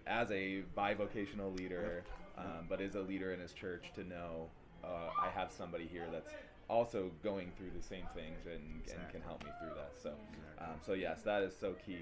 as 0.06 0.30
a 0.30 0.62
bivocational 0.74 1.54
leader, 1.58 2.04
um, 2.38 2.66
but 2.70 2.80
is 2.80 2.94
a 2.94 3.02
leader 3.02 3.32
in 3.34 3.38
his 3.40 3.52
church 3.52 3.92
to 3.96 4.02
know 4.02 4.48
uh, 4.82 5.10
I 5.20 5.28
have 5.28 5.52
somebody 5.52 5.86
here 5.86 6.06
that's 6.10 6.32
also 6.72 7.10
going 7.22 7.52
through 7.56 7.70
the 7.76 7.82
same 7.82 8.06
things 8.14 8.46
and, 8.46 8.62
and 8.94 9.08
can 9.10 9.20
help 9.20 9.44
me 9.44 9.50
through 9.60 9.74
that. 9.76 9.92
So, 10.02 10.08
Exactly. 10.08 10.66
um, 10.66 10.80
so 10.84 10.94
yes, 10.94 11.20
that 11.22 11.42
is 11.42 11.54
so 11.54 11.74
key. 11.84 11.98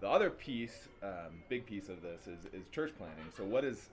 The 0.00 0.08
other 0.08 0.30
piece, 0.30 0.88
um, 1.02 1.42
big 1.48 1.66
piece 1.66 1.88
of 1.88 2.00
this 2.02 2.26
is, 2.26 2.46
is 2.52 2.68
church 2.70 2.92
planting. 2.96 3.26
So 3.36 3.44
what 3.44 3.64
is 3.64 3.90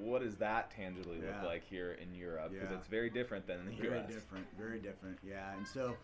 what 0.00 0.22
does 0.22 0.36
that 0.36 0.70
tangibly 0.70 1.18
look 1.18 1.42
like 1.44 1.62
here 1.62 1.92
in 2.02 2.14
Europe? 2.14 2.52
Because 2.52 2.70
Yeah. 2.70 2.78
it's 2.78 2.86
very 2.88 3.10
different 3.10 3.46
than 3.46 3.60
in 3.60 3.66
the 3.66 3.72
very 3.72 3.98
U.S. 3.98 4.08
different 4.08 4.46
very 4.58 4.78
different 4.78 5.18
yeah 5.22 5.52
and 5.54 5.66
so 5.68 5.94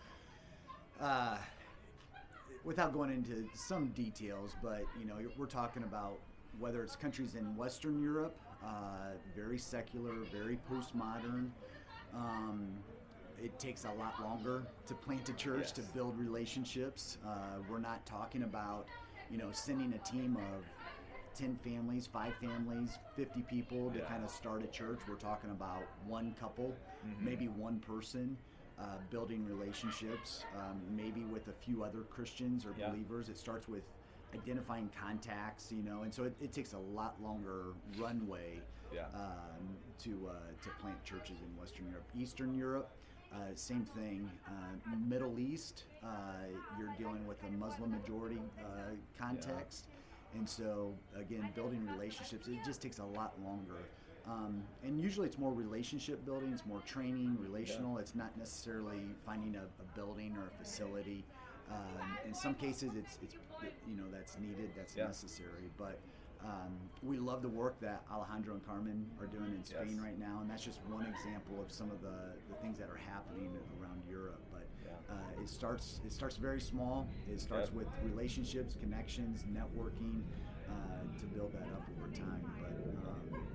uh, 1.00 1.38
without 2.62 2.92
going 2.92 3.10
into 3.10 3.48
some 3.54 3.88
details 3.88 4.54
but 4.62 4.84
you 4.98 5.06
know 5.06 5.16
we're 5.38 5.46
talking 5.46 5.82
about 5.84 6.18
whether 6.58 6.82
it's 6.82 6.94
countries 6.96 7.36
in 7.36 7.56
western 7.56 7.98
europe 8.02 8.36
uh, 8.62 9.12
very 9.34 9.58
secular 9.58 10.12
very 10.30 10.58
postmodern 10.70 11.48
um, 12.14 12.68
it 13.42 13.58
takes 13.58 13.84
a 13.84 13.90
lot 13.92 14.20
longer 14.22 14.62
to 14.86 14.94
plant 14.94 15.28
a 15.28 15.32
church 15.32 15.72
to 15.72 15.82
build 15.94 16.18
relationships 16.18 17.18
uh, 17.26 17.58
we're 17.68 17.78
not 17.78 18.04
talking 18.06 18.42
about 18.42 18.86
you 19.30 19.38
know 19.38 19.48
sending 19.52 19.92
a 19.94 19.98
team 19.98 20.36
of 20.36 20.64
10 21.38 21.56
families, 21.64 22.06
five 22.06 22.34
families, 22.36 22.98
50 23.14 23.42
people 23.42 23.90
to 23.92 23.98
Yeah. 24.00 24.04
kind 24.06 24.22
of 24.24 24.30
start 24.30 24.62
a 24.62 24.66
church. 24.66 24.98
We're 25.08 25.14
talking 25.14 25.50
about 25.50 25.86
one 26.06 26.34
couple, 26.34 26.76
Mhm. 27.02 27.22
maybe 27.22 27.48
one 27.48 27.78
person, 27.78 28.36
uh, 28.78 28.98
building 29.10 29.46
relationships, 29.46 30.44
um, 30.58 30.82
maybe 30.94 31.24
with 31.24 31.46
a 31.48 31.52
few 31.52 31.82
other 31.84 32.02
Christians 32.02 32.66
or 32.66 32.72
Yeah. 32.72 32.90
believers. 32.90 33.28
It 33.30 33.38
starts 33.38 33.68
with 33.68 33.84
identifying 34.34 34.90
contacts, 34.90 35.70
you 35.72 35.82
know, 35.82 36.02
and 36.02 36.12
so 36.12 36.24
it, 36.24 36.34
it 36.42 36.52
takes 36.52 36.72
a 36.74 36.78
lot 36.78 37.22
longer 37.22 37.74
runway 37.96 38.60
Yeah. 38.92 39.06
um, 39.14 39.78
to 40.00 40.28
uh, 40.28 40.32
to 40.62 40.68
plant 40.70 41.02
churches 41.04 41.40
in 41.40 41.56
Western 41.56 41.86
Europe. 41.88 42.10
Eastern 42.14 42.54
Europe, 42.54 42.90
uh, 43.32 43.36
same 43.54 43.84
thing. 43.84 44.30
Uh, 44.46 44.96
Middle 45.08 45.38
East, 45.38 45.84
uh, 46.02 46.08
you're 46.78 46.92
dealing 46.98 47.26
with 47.26 47.42
a 47.44 47.50
Muslim 47.52 47.90
majority 47.92 48.40
uh, 48.60 48.94
context, 49.18 49.86
and 50.34 50.48
so 50.48 50.92
again, 51.16 51.48
building 51.54 51.86
relationships 51.94 52.48
it 52.48 52.58
just 52.64 52.82
takes 52.82 52.98
a 52.98 53.04
lot 53.04 53.34
longer. 53.44 53.76
Um, 54.26 54.62
and 54.84 55.00
usually 55.00 55.26
it's 55.26 55.38
more 55.38 55.52
relationship 55.52 56.24
building, 56.24 56.52
it's 56.52 56.66
more 56.66 56.80
training, 56.86 57.36
relational. 57.40 57.98
It's 57.98 58.14
not 58.14 58.36
necessarily 58.36 59.00
finding 59.24 59.56
a, 59.56 59.62
a 59.62 59.96
building 59.96 60.36
or 60.36 60.48
a 60.48 60.64
facility. 60.64 61.24
Um, 61.70 62.18
in 62.26 62.34
some 62.34 62.54
cases, 62.54 62.92
it's 62.96 63.18
it's 63.22 63.34
you 63.88 63.96
know 63.96 64.04
that's 64.12 64.36
needed, 64.38 64.70
that's 64.76 64.94
Yeah. 64.96 65.06
necessary. 65.06 65.70
But 65.78 65.98
um, 66.44 66.72
we 67.02 67.18
love 67.18 67.42
the 67.42 67.48
work 67.48 67.78
that 67.80 68.02
Alejandro 68.12 68.54
and 68.54 68.66
Carmen 68.66 69.06
are 69.20 69.26
doing 69.26 69.54
in 69.54 69.64
Spain 69.64 69.94
Yes. 69.96 70.00
right 70.04 70.18
now, 70.18 70.38
and 70.40 70.50
that's 70.50 70.64
just 70.64 70.80
one 70.88 71.06
example 71.06 71.60
of 71.62 71.70
some 71.72 71.90
of 71.90 72.00
the, 72.00 72.32
the 72.48 72.54
things 72.62 72.78
that 72.78 72.88
are 72.88 72.96
happening 73.12 73.50
around 73.80 74.00
Europe. 74.08 74.40
But 74.52 74.66
uh, 75.10 75.42
it 75.42 75.48
starts 75.48 76.00
it 76.04 76.12
starts 76.12 76.36
very 76.36 76.60
small. 76.60 77.08
It 77.30 77.40
starts 77.40 77.68
Yep. 77.68 77.76
with 77.76 77.88
relationships, 78.04 78.76
connections, 78.80 79.42
networking 79.52 80.22
uh, 80.68 81.18
to 81.20 81.26
build 81.26 81.52
that 81.52 81.66
up 81.74 81.82
over 81.98 82.08
time. 82.14 82.42
But 82.60 83.08
um, 83.08 83.46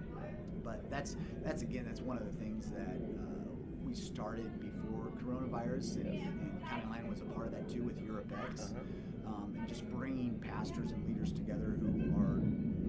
but 0.64 0.90
that's 0.90 1.16
that's 1.44 1.62
again 1.62 1.86
that's 1.88 2.02
one 2.02 2.18
of 2.18 2.26
the 2.26 2.38
things 2.44 2.70
that 2.72 2.98
uh, 2.98 3.50
we 3.84 3.94
started 3.96 4.60
before 4.60 5.12
coronavirus, 5.24 5.96
and, 5.98 6.08
and 6.08 6.62
County 6.70 6.86
Line 6.90 7.08
was 7.10 7.22
a 7.22 7.26
part 7.26 7.48
of 7.48 7.54
that 7.54 7.70
too 7.70 7.84
with 7.84 7.98
EuropeX, 8.00 8.62
Uh-huh. 8.72 9.28
um, 9.34 9.56
and 9.58 9.68
just 9.68 9.90
bringing 9.92 10.38
pastors 10.40 10.92
and 10.92 11.08
leaders 11.08 11.32
together 11.32 11.78
who 11.80 12.12
are 12.22 12.42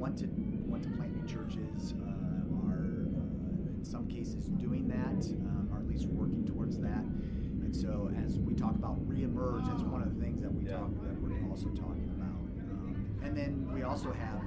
want 0.07 0.19
to 0.19 0.27
want 0.71 0.83
to 0.85 0.89
plant 0.91 1.13
new 1.17 1.27
churches, 1.27 1.95
uh, 2.07 2.69
are 2.71 3.09
uh, 3.19 3.75
in 3.75 3.81
some 3.83 4.07
cases 4.07 4.47
doing 4.51 4.87
that, 4.87 5.27
um, 5.51 5.69
or 5.73 5.79
at 5.79 5.89
least 5.89 6.07
working 6.07 6.45
towards 6.47 6.79
that. 6.79 7.03
And 7.65 7.75
so, 7.75 8.09
as 8.25 8.39
we 8.39 8.55
talk 8.55 8.77
about 8.77 9.01
reemerge, 9.09 9.67
that's 9.67 9.83
one 9.83 10.03
of 10.03 10.15
the 10.15 10.21
things 10.25 10.41
that 10.43 10.55
we 10.55 10.65
Yeah. 10.65 10.79
talk 10.79 10.91
that 11.03 11.21
we're 11.21 11.51
also 11.51 11.67
talking 11.71 12.09
about. 12.15 12.39
Um, 12.71 12.95
and 13.25 13.37
then 13.37 13.69
we 13.75 13.83
also 13.83 14.13
have, 14.13 14.43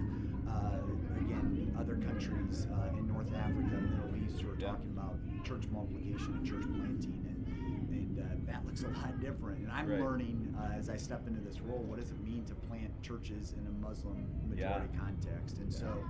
uh, 0.47 0.79
again, 1.19 1.75
other 1.77 1.95
countries 1.95 2.65
uh, 2.71 2.97
in 2.97 3.05
North 3.07 3.33
Africa, 3.35 3.75
and 3.75 3.83
the 3.83 3.97
Middle 3.99 4.15
East, 4.15 4.39
who 4.41 4.51
are 4.51 4.55
Yeah. 4.57 4.71
talking 4.71 4.91
about 4.91 5.17
church 5.43 5.67
multiplication 5.73 6.35
and 6.35 6.45
church 6.45 6.63
planting, 6.71 7.19
and 7.27 7.47
and 7.91 8.19
uh, 8.19 8.23
that 8.49 8.65
looks 8.65 8.83
a 8.83 8.87
lot 8.87 9.19
different. 9.19 9.59
And 9.59 9.71
I'm 9.71 9.89
Right. 9.89 9.99
learning 9.99 10.48
uh, 10.59 10.77
as 10.77 10.89
I 10.89 10.97
step 10.97 11.27
into 11.27 11.39
this 11.41 11.61
role, 11.61 11.79
what 11.83 11.99
does 11.99 12.11
it 12.11 12.19
mean 12.19 12.43
to 12.45 12.55
plant 12.55 12.91
churches 13.01 13.53
in 13.53 13.65
a 13.67 13.71
Muslim 13.71 14.27
majority 14.47 14.89
Yeah. 14.93 14.99
context? 14.99 15.59
And 15.59 15.71
so, 15.71 16.03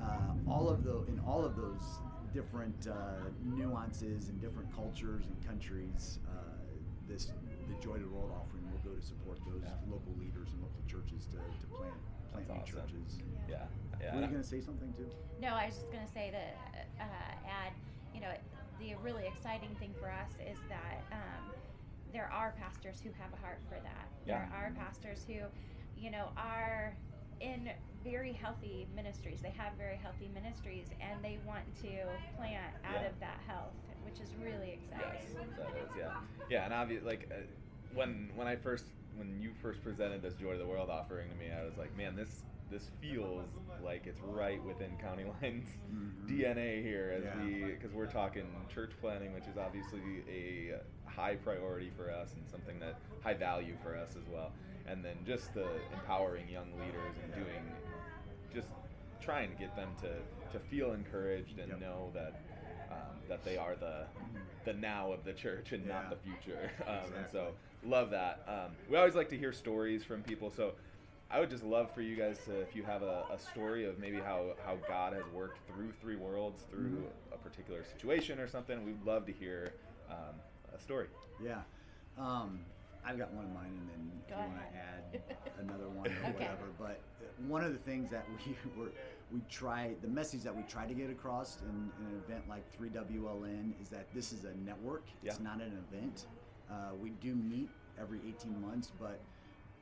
uh, 0.00 0.32
all 0.46 0.68
of 0.68 0.82
the 0.82 1.02
in 1.04 1.18
all 1.20 1.44
of 1.44 1.56
those 1.56 1.98
different 2.32 2.86
uh, 2.86 3.28
nuances 3.44 4.28
and 4.28 4.40
different 4.40 4.72
cultures 4.74 5.26
and 5.26 5.36
countries, 5.46 6.18
uh, 6.28 6.30
this 7.06 7.30
the 7.68 7.74
Joy 7.74 7.98
to 7.98 8.04
the 8.04 8.08
World 8.10 8.32
offering 8.32 8.64
will 8.70 8.78
go 8.90 8.96
to 8.96 9.02
support 9.02 9.38
those 9.46 9.62
Yeah. 9.62 9.74
local 9.90 10.14
leaders 10.16 10.52
and 10.52 10.62
local 10.62 10.82
churches 10.86 11.26
to, 11.26 11.36
to 11.36 11.66
plant 11.76 11.94
plant 12.32 12.48
That's 12.48 12.72
new 12.74 12.80
awesome. 12.80 12.90
churches. 12.90 13.18
Yeah. 13.48 13.66
Yeah. 14.00 14.14
Were 14.14 14.22
you 14.22 14.28
going 14.28 14.42
to 14.42 14.48
say 14.48 14.60
something 14.60 14.92
too? 14.94 15.10
No, 15.40 15.48
I 15.54 15.66
was 15.66 15.74
just 15.74 15.90
going 15.92 16.06
to 16.06 16.12
say 16.12 16.30
that, 16.30 16.88
uh, 17.00 17.34
add, 17.48 17.72
you 18.14 18.20
know, 18.20 18.32
the 18.78 18.94
really 19.02 19.26
exciting 19.26 19.74
thing 19.76 19.92
for 20.00 20.08
us 20.10 20.30
is 20.40 20.58
that 20.68 21.04
um, 21.12 21.44
there 22.12 22.30
are 22.32 22.54
pastors 22.58 23.00
who 23.02 23.10
have 23.20 23.32
a 23.32 23.36
heart 23.36 23.60
for 23.68 23.78
that. 23.82 24.08
Yeah. 24.26 24.38
There 24.38 24.50
are 24.54 24.72
pastors 24.76 25.24
who, 25.26 25.40
you 25.96 26.10
know, 26.10 26.28
are 26.36 26.96
in 27.40 27.70
very 28.04 28.32
healthy 28.32 28.86
ministries. 28.94 29.40
They 29.40 29.50
have 29.50 29.72
very 29.78 29.96
healthy 29.96 30.28
ministries 30.32 30.86
and 31.00 31.24
they 31.24 31.38
want 31.46 31.64
to 31.82 31.88
plant 32.36 32.74
out 32.84 33.02
Yeah. 33.02 33.08
of 33.08 33.20
that 33.20 33.40
health, 33.46 33.74
which 34.04 34.20
is 34.20 34.34
really 34.42 34.72
exciting. 34.72 35.20
Yes, 35.34 35.46
that 35.58 35.68
is, 35.68 35.90
yeah, 35.98 36.12
yeah, 36.50 36.64
and 36.64 36.74
obviously, 36.74 37.06
like 37.06 37.30
uh, 37.32 37.36
when 37.94 38.30
when 38.34 38.46
I 38.46 38.56
first 38.56 38.84
when 39.16 39.40
you 39.40 39.52
first 39.60 39.82
presented 39.82 40.22
this 40.22 40.34
Joy 40.34 40.52
to 40.52 40.58
the 40.58 40.66
World 40.66 40.90
offering 40.90 41.28
to 41.30 41.36
me, 41.36 41.50
I 41.50 41.64
was 41.64 41.76
like, 41.78 41.96
man, 41.96 42.14
this 42.14 42.44
this 42.70 42.90
feels 43.00 43.48
like 43.82 44.06
it's 44.06 44.20
right 44.22 44.64
within 44.64 44.96
County 45.00 45.24
Lines 45.42 45.66
Mhm. 45.92 46.28
DNA 46.28 46.82
here, 46.82 47.10
as 47.16 47.24
Yeah. 47.24 47.42
we 47.42 47.64
because 47.72 47.92
we're 47.92 48.06
talking 48.06 48.44
church 48.72 48.92
planting, 49.00 49.32
which 49.34 49.46
is 49.48 49.56
obviously 49.56 50.22
a 50.28 50.80
high 51.08 51.34
priority 51.34 51.90
for 51.96 52.10
us 52.10 52.34
and 52.36 52.48
something 52.48 52.78
that 52.80 52.96
high 53.22 53.34
value 53.34 53.76
for 53.82 53.96
us 53.96 54.16
as 54.16 54.24
well, 54.28 54.52
and 54.86 55.04
then 55.04 55.16
just 55.26 55.52
the 55.54 55.68
empowering 55.92 56.48
young 56.48 56.70
leaders 56.78 57.14
and 57.24 57.34
doing 57.34 57.74
just 58.54 58.68
trying 59.20 59.50
to 59.50 59.56
get 59.56 59.74
them 59.76 59.88
to, 60.00 60.08
to 60.52 60.58
feel 60.64 60.92
encouraged 60.92 61.58
and 61.58 61.68
Yep. 61.68 61.80
know 61.80 62.10
that 62.14 62.40
um, 62.90 63.16
that 63.28 63.44
they 63.44 63.56
are 63.56 63.74
the 63.76 64.06
the 64.64 64.72
now 64.74 65.10
of 65.10 65.24
the 65.24 65.32
church 65.32 65.72
and 65.72 65.86
not 65.86 66.10
the 66.10 66.16
future. 66.16 66.70
Um, 66.86 67.12
And 67.16 67.26
so 67.32 67.54
love 67.82 68.10
that. 68.10 68.42
Um, 68.46 68.76
we 68.88 68.96
always 68.98 69.14
like 69.14 69.28
to 69.30 69.38
hear 69.38 69.52
stories 69.52 70.04
from 70.04 70.22
people. 70.22 70.50
So 70.50 70.74
I 71.32 71.38
would 71.38 71.50
just 71.50 71.62
love 71.62 71.92
for 71.94 72.00
you 72.02 72.16
guys 72.16 72.38
to, 72.46 72.60
if 72.60 72.74
you 72.74 72.82
have 72.82 73.02
a, 73.02 73.24
a 73.32 73.38
story 73.38 73.84
of 73.84 73.98
maybe 74.00 74.16
how, 74.16 74.54
how 74.66 74.76
God 74.88 75.12
has 75.12 75.22
worked 75.32 75.58
through 75.68 75.92
Three 76.00 76.16
Worlds, 76.16 76.64
through 76.68 77.04
Mhm. 77.04 77.34
a 77.34 77.38
particular 77.38 77.84
situation 77.84 78.40
or 78.40 78.48
something, 78.48 78.84
we'd 78.84 79.04
love 79.04 79.26
to 79.26 79.32
hear 79.32 79.72
um, 80.08 80.34
a 80.74 80.78
story. 80.80 81.06
Yeah. 81.42 81.62
Um, 82.18 82.64
I've 83.04 83.16
got 83.16 83.32
one 83.32 83.44
of 83.44 83.52
mine, 83.52 83.72
and 83.78 83.88
then 83.88 84.12
if 84.26 84.30
you 84.30 84.36
want 84.36 84.58
to 84.58 84.76
add 84.76 85.22
another 85.60 85.88
one 85.88 86.08
or 86.08 86.10
Okay. 86.10 86.32
whatever. 86.32 86.66
But 86.78 87.00
uh, 87.20 87.24
one 87.46 87.62
of 87.62 87.72
the 87.72 87.78
things 87.78 88.10
that 88.10 88.26
we 88.28 88.56
were, 88.76 88.90
we 89.32 89.40
try, 89.48 89.94
the 90.02 90.08
message 90.08 90.42
that 90.42 90.54
we 90.54 90.64
try 90.64 90.86
to 90.86 90.94
get 90.94 91.10
across 91.10 91.58
in, 91.62 91.92
in 92.00 92.06
an 92.12 92.22
event 92.26 92.48
like 92.48 92.64
3WLN 92.76 93.80
is 93.80 93.88
that 93.90 94.12
this 94.12 94.32
is 94.32 94.44
a 94.44 94.54
network. 94.66 95.04
It's 95.22 95.38
not 95.38 95.60
an 95.60 95.78
event. 95.88 96.26
Uh, 96.68 96.94
we 97.00 97.10
do 97.10 97.36
meet 97.36 97.70
every 98.00 98.18
18 98.28 98.60
months, 98.60 98.90
but 98.98 99.20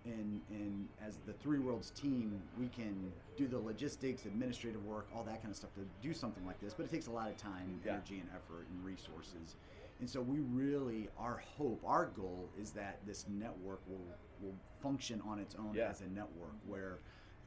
and 0.08 0.40
and 0.50 0.88
as 1.06 1.18
the 1.26 1.32
Three 1.34 1.58
Worlds 1.58 1.90
team, 1.90 2.40
we 2.58 2.68
can 2.68 3.12
do 3.36 3.46
the 3.46 3.58
logistics, 3.58 4.24
administrative 4.24 4.84
work, 4.84 5.06
all 5.14 5.22
that 5.24 5.40
kind 5.42 5.50
of 5.50 5.56
stuff 5.56 5.74
to 5.74 5.86
do 6.02 6.12
something 6.14 6.44
like 6.46 6.60
this. 6.60 6.74
But 6.74 6.84
it 6.86 6.90
takes 6.90 7.06
a 7.06 7.10
lot 7.10 7.28
of 7.30 7.36
time, 7.36 7.80
Yeah. 7.84 7.92
energy, 7.94 8.18
and 8.18 8.28
effort 8.34 8.66
and 8.70 8.84
resources. 8.84 9.56
And 10.00 10.08
so 10.08 10.20
we 10.20 10.38
really, 10.40 11.08
our 11.18 11.38
hope, 11.38 11.82
our 11.84 12.06
goal 12.06 12.48
is 12.60 12.70
that 12.72 13.04
this 13.06 13.26
network 13.28 13.80
will 13.88 14.06
will 14.40 14.54
function 14.80 15.20
on 15.22 15.38
its 15.38 15.54
own 15.56 15.74
Yeah. 15.74 15.88
as 15.90 16.00
a 16.00 16.08
network 16.08 16.54
where 16.66 16.98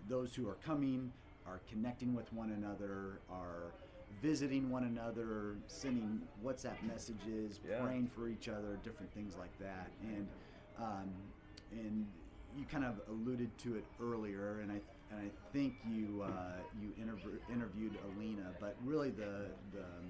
those 0.07 0.35
who 0.35 0.47
are 0.47 0.55
coming 0.55 1.11
are 1.45 1.61
connecting 1.69 2.13
with 2.13 2.31
one 2.33 2.51
another, 2.51 3.19
are 3.29 3.71
visiting 4.21 4.69
one 4.69 4.83
another, 4.83 5.55
sending 5.67 6.21
WhatsApp 6.43 6.81
messages, 6.83 7.59
Yeah. 7.65 7.81
praying 7.81 8.07
for 8.07 8.27
each 8.27 8.49
other, 8.49 8.77
different 8.83 9.11
things 9.13 9.35
like 9.37 9.57
that. 9.59 9.89
And 10.01 10.27
um, 10.77 11.09
and 11.71 12.07
you 12.57 12.65
kind 12.65 12.83
of 12.83 12.95
alluded 13.09 13.55
to 13.59 13.75
it 13.75 13.85
earlier, 14.01 14.59
and 14.61 14.71
I 14.71 14.79
and 15.11 15.19
I 15.19 15.29
think 15.53 15.73
you 15.89 16.23
uh, 16.23 16.57
you 16.81 16.89
interv- 17.03 17.51
interviewed 17.51 17.97
Alina, 18.15 18.51
but 18.59 18.75
really 18.85 19.09
the 19.09 19.47
the 19.73 19.83
um, 19.83 20.09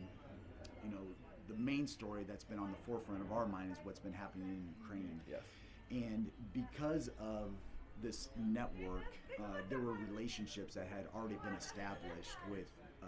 you 0.83 0.91
know 0.91 1.01
the 1.48 1.55
main 1.55 1.88
story 1.88 2.24
that's 2.27 2.43
been 2.43 2.60
on 2.60 2.71
the 2.71 2.77
forefront 2.86 3.21
of 3.21 3.31
our 3.31 3.45
mind 3.45 3.71
is 3.71 3.77
what's 3.83 4.00
been 4.00 4.13
happening 4.13 4.50
in 4.50 4.63
Ukraine. 4.81 5.19
Yes. 5.29 5.41
And 5.89 6.27
because 6.53 7.10
of 7.19 7.50
this 8.01 8.29
network, 8.38 9.03
uh, 9.39 9.43
there 9.69 9.79
were 9.79 9.93
relationships 9.93 10.74
that 10.75 10.88
had 10.88 11.05
already 11.15 11.36
been 11.43 11.53
established 11.53 12.38
with 12.50 12.71
uh, 13.03 13.07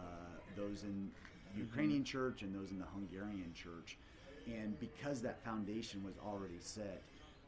those 0.58 0.84
in 0.84 1.10
the 1.54 1.62
Ukrainian 1.62 2.04
church 2.04 2.42
and 2.42 2.54
those 2.54 2.72
in 2.72 2.80
the 2.80 2.86
Hungarian 2.94 3.54
church. 3.54 3.98
And 4.46 4.78
because 4.80 5.22
that 5.22 5.42
foundation 5.44 6.04
was 6.04 6.16
already 6.18 6.60
set, 6.60 7.02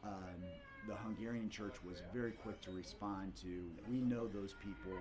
um, 0.03 0.39
the 0.87 0.95
Hungarian 0.95 1.49
church 1.49 1.75
was 1.83 2.01
very 2.13 2.31
quick 2.31 2.61
to 2.61 2.71
respond 2.71 3.35
to 3.41 3.63
we 3.89 4.01
know 4.01 4.27
those 4.27 4.53
people, 4.53 4.93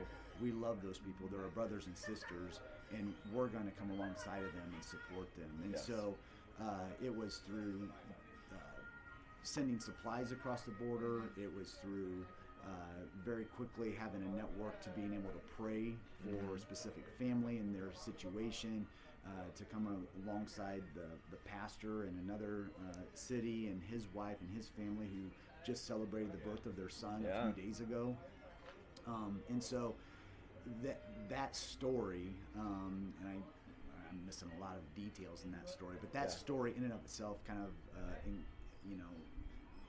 we 0.43 0.53
love 0.53 0.79
those 0.83 0.99
people, 0.99 1.29
they're 1.31 1.43
our 1.43 1.49
brothers 1.51 1.87
and 1.87 1.97
sisters, 1.97 2.61
and 2.97 3.13
we're 3.33 3.49
going 3.49 3.65
to 3.67 3.71
come 3.73 3.91
alongside 3.91 4.43
of 4.43 4.53
them 4.53 4.71
and 4.75 4.85
support 4.85 5.29
them. 5.37 5.51
And 5.63 5.73
Yes. 5.73 5.87
so 5.87 6.15
uh, 6.61 6.87
it 7.05 7.15
was 7.15 7.43
through 7.47 7.89
uh, 8.53 8.57
sending 9.43 9.79
supplies 9.79 10.33
across 10.33 10.63
the 10.63 10.73
border. 10.73 11.23
It 11.37 11.55
was 11.57 11.73
through 11.83 12.25
uh, 12.65 12.69
very 13.25 13.45
quickly 13.45 13.93
having 13.99 14.23
a 14.23 14.37
network 14.37 14.81
to 14.83 14.89
being 14.91 15.13
able 15.13 15.31
to 15.31 15.45
pray 15.59 15.93
for 16.49 16.57
a 16.57 16.59
specific 16.59 17.05
family 17.19 17.59
and 17.59 17.75
their 17.75 17.93
situation, 17.93 18.87
uh, 19.27 19.29
to 19.57 19.65
come 19.65 20.07
alongside 20.27 20.83
the, 20.95 21.09
the 21.31 21.37
pastor 21.45 22.05
in 22.05 22.19
another 22.27 22.71
uh, 22.89 22.97
city 23.15 23.69
and 23.69 23.83
his 23.91 24.07
wife 24.15 24.37
and 24.41 24.51
his 24.57 24.69
family 24.69 25.07
who 25.13 25.29
just 25.65 25.87
celebrated 25.87 26.33
the 26.33 26.39
birth 26.39 26.67
of 26.67 26.77
their 26.77 26.89
son 26.89 27.23
Yeah. 27.25 27.49
a 27.49 27.53
few 27.53 27.65
days 27.65 27.81
ago. 27.81 28.17
Um, 29.07 29.43
and 29.49 29.63
so 29.63 29.97
that 30.83 31.01
that 31.29 31.57
story, 31.57 32.37
um, 32.57 33.13
and 33.21 33.29
I, 33.29 33.33
I'm 34.11 34.25
missing 34.27 34.51
a 34.57 34.61
lot 34.61 34.77
of 34.77 34.95
details 34.95 35.45
in 35.45 35.51
that 35.53 35.69
story, 35.69 35.97
but 36.01 36.13
that 36.13 36.25
Yeah. 36.25 36.29
story 36.29 36.75
in 36.77 36.85
and 36.85 36.93
of 36.93 37.01
itself 37.01 37.43
kind 37.45 37.61
of, 37.61 37.73
uh, 37.97 38.15
in, 38.27 38.45
you 38.85 38.97
know, 38.97 39.11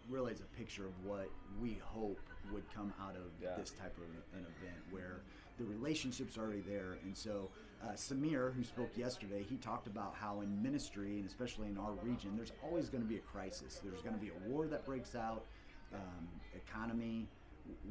really 0.10 0.32
is 0.32 0.42
a 0.42 0.46
picture 0.58 0.86
of 0.86 1.04
what 1.04 1.30
we 1.60 1.74
hope 1.76 2.20
would 2.52 2.64
come 2.74 2.94
out 3.00 3.16
of 3.16 3.32
Yeah. 3.42 3.56
this 3.56 3.72
type 3.72 3.98
of 3.98 4.04
an 4.34 4.46
event 4.46 4.78
where 4.92 5.22
the 5.58 5.66
relationship's 5.66 6.38
are 6.38 6.42
already 6.44 6.62
there. 6.62 6.94
And 7.04 7.18
so 7.18 7.50
uh, 7.82 7.90
Samir, 7.94 8.54
who 8.54 8.64
spoke 8.64 8.96
yesterday, 8.98 9.44
he 9.44 9.58
talked 9.58 9.88
about 9.88 10.16
how 10.16 10.42
in 10.42 10.62
ministry, 10.62 11.20
and 11.20 11.26
especially 11.28 11.68
in 11.68 11.78
our 11.78 11.94
region, 11.94 12.36
there's 12.36 12.54
always 12.64 12.90
going 12.90 13.02
to 13.04 13.08
be 13.08 13.18
a 13.18 13.22
crisis. 13.22 13.80
There's 13.84 14.02
going 14.02 14.16
to 14.16 14.22
be 14.22 14.30
a 14.30 14.50
war 14.50 14.68
that 14.68 14.86
breaks 14.86 15.16
out, 15.16 15.46
um, 15.94 16.28
economy, 16.54 17.28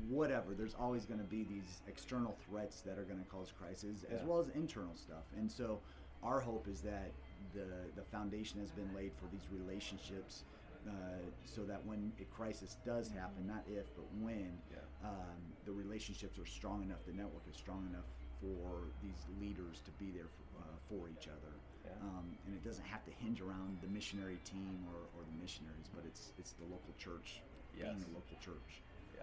whatever. 0.08 0.54
There's 0.54 0.74
always 0.74 1.04
going 1.04 1.20
to 1.20 1.26
be 1.26 1.44
these 1.44 1.82
external 1.86 2.36
threats 2.48 2.80
that 2.82 2.98
are 2.98 3.04
going 3.04 3.18
to 3.22 3.28
cause 3.28 3.52
crisis, 3.52 4.04
as 4.10 4.22
well 4.22 4.38
as 4.40 4.48
internal 4.54 4.94
stuff. 4.94 5.24
And 5.36 5.50
so 5.50 5.80
our 6.22 6.40
hope 6.40 6.68
is 6.68 6.80
that 6.82 7.12
the 7.54 7.66
the 7.96 8.02
foundation 8.02 8.60
has 8.60 8.70
been 8.70 8.92
laid 8.94 9.12
for 9.14 9.26
these 9.32 9.46
relationships. 9.50 10.44
Uh, 10.86 10.92
so 11.46 11.62
that 11.64 11.80
when 11.86 12.12
a 12.20 12.24
crisis 12.24 12.76
does 12.84 13.08
happen, 13.08 13.46
not 13.46 13.64
if 13.66 13.86
but 13.96 14.04
when, 14.20 14.52
Yeah. 14.70 15.08
um, 15.08 15.40
the 15.64 15.72
relationships 15.72 16.38
are 16.38 16.44
strong 16.44 16.82
enough, 16.82 17.02
the 17.06 17.12
network 17.14 17.48
is 17.48 17.56
strong 17.56 17.86
enough 17.88 18.04
for 18.38 18.92
these 19.00 19.16
leaders 19.40 19.80
to 19.80 19.90
be 19.92 20.10
there 20.10 20.28
for, 20.28 20.60
uh, 20.60 20.76
for 20.90 21.08
each 21.08 21.26
other. 21.26 21.56
Yeah. 21.86 21.92
Um, 22.02 22.36
and 22.44 22.54
it 22.54 22.62
doesn't 22.62 22.84
have 22.84 23.02
to 23.06 23.10
hinge 23.12 23.40
around 23.40 23.80
the 23.80 23.88
missionary 23.88 24.36
team 24.44 24.84
or, 24.92 25.08
or 25.16 25.24
the 25.24 25.40
missionaries, 25.40 25.88
but 25.94 26.04
it's 26.04 26.32
it's 26.36 26.52
the 26.52 26.64
local 26.64 26.92
church 26.98 27.40
being 27.80 27.98
Yes. 27.98 28.04
the 28.04 28.12
local 28.14 28.36
church. 28.36 28.82
Yeah. 29.14 29.22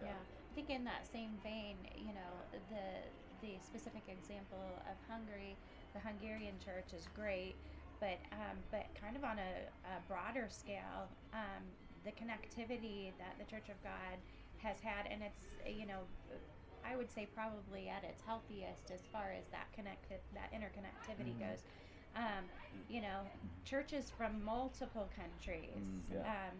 Yeah. 0.00 0.06
yeah. 0.06 0.12
I 0.50 0.54
think 0.54 0.70
in 0.70 0.84
that 0.84 1.06
same 1.06 1.38
vein, 1.42 1.76
you 1.96 2.12
know, 2.12 2.44
the 2.68 3.10
the 3.40 3.58
specific 3.60 4.08
example 4.08 4.78
of 4.86 4.96
Hungary, 5.08 5.56
the 5.94 6.00
Hungarian 6.00 6.58
church 6.58 6.92
is 6.92 7.06
great, 7.14 7.56
but 8.00 8.18
um, 8.32 8.58
but 8.70 8.86
kind 9.00 9.16
of 9.16 9.24
on 9.24 9.38
a, 9.38 9.68
a 9.84 10.00
broader 10.08 10.48
scale, 10.50 11.08
um, 11.32 11.62
the 12.04 12.12
connectivity 12.12 13.16
that 13.18 13.36
the 13.38 13.44
Church 13.44 13.68
of 13.68 13.82
God 13.82 14.18
has 14.58 14.80
had, 14.80 15.06
and 15.10 15.22
it's 15.22 15.54
you 15.66 15.86
know, 15.86 16.00
I 16.84 16.96
would 16.96 17.10
say 17.10 17.26
probably 17.34 17.88
at 17.88 18.04
its 18.04 18.20
healthiest 18.22 18.90
as 18.90 19.00
far 19.10 19.32
as 19.32 19.48
that 19.50 19.72
connect 19.72 20.08
that 20.34 20.52
interconnectivity 20.52 21.32
Mhm. 21.36 21.40
goes. 21.40 21.62
Um, 22.14 22.44
you 22.88 23.00
know, 23.00 23.22
churches 23.64 24.10
from 24.10 24.44
multiple 24.44 25.08
countries, 25.16 25.78
Mm, 25.78 26.12
yeah. 26.12 26.28
um, 26.28 26.58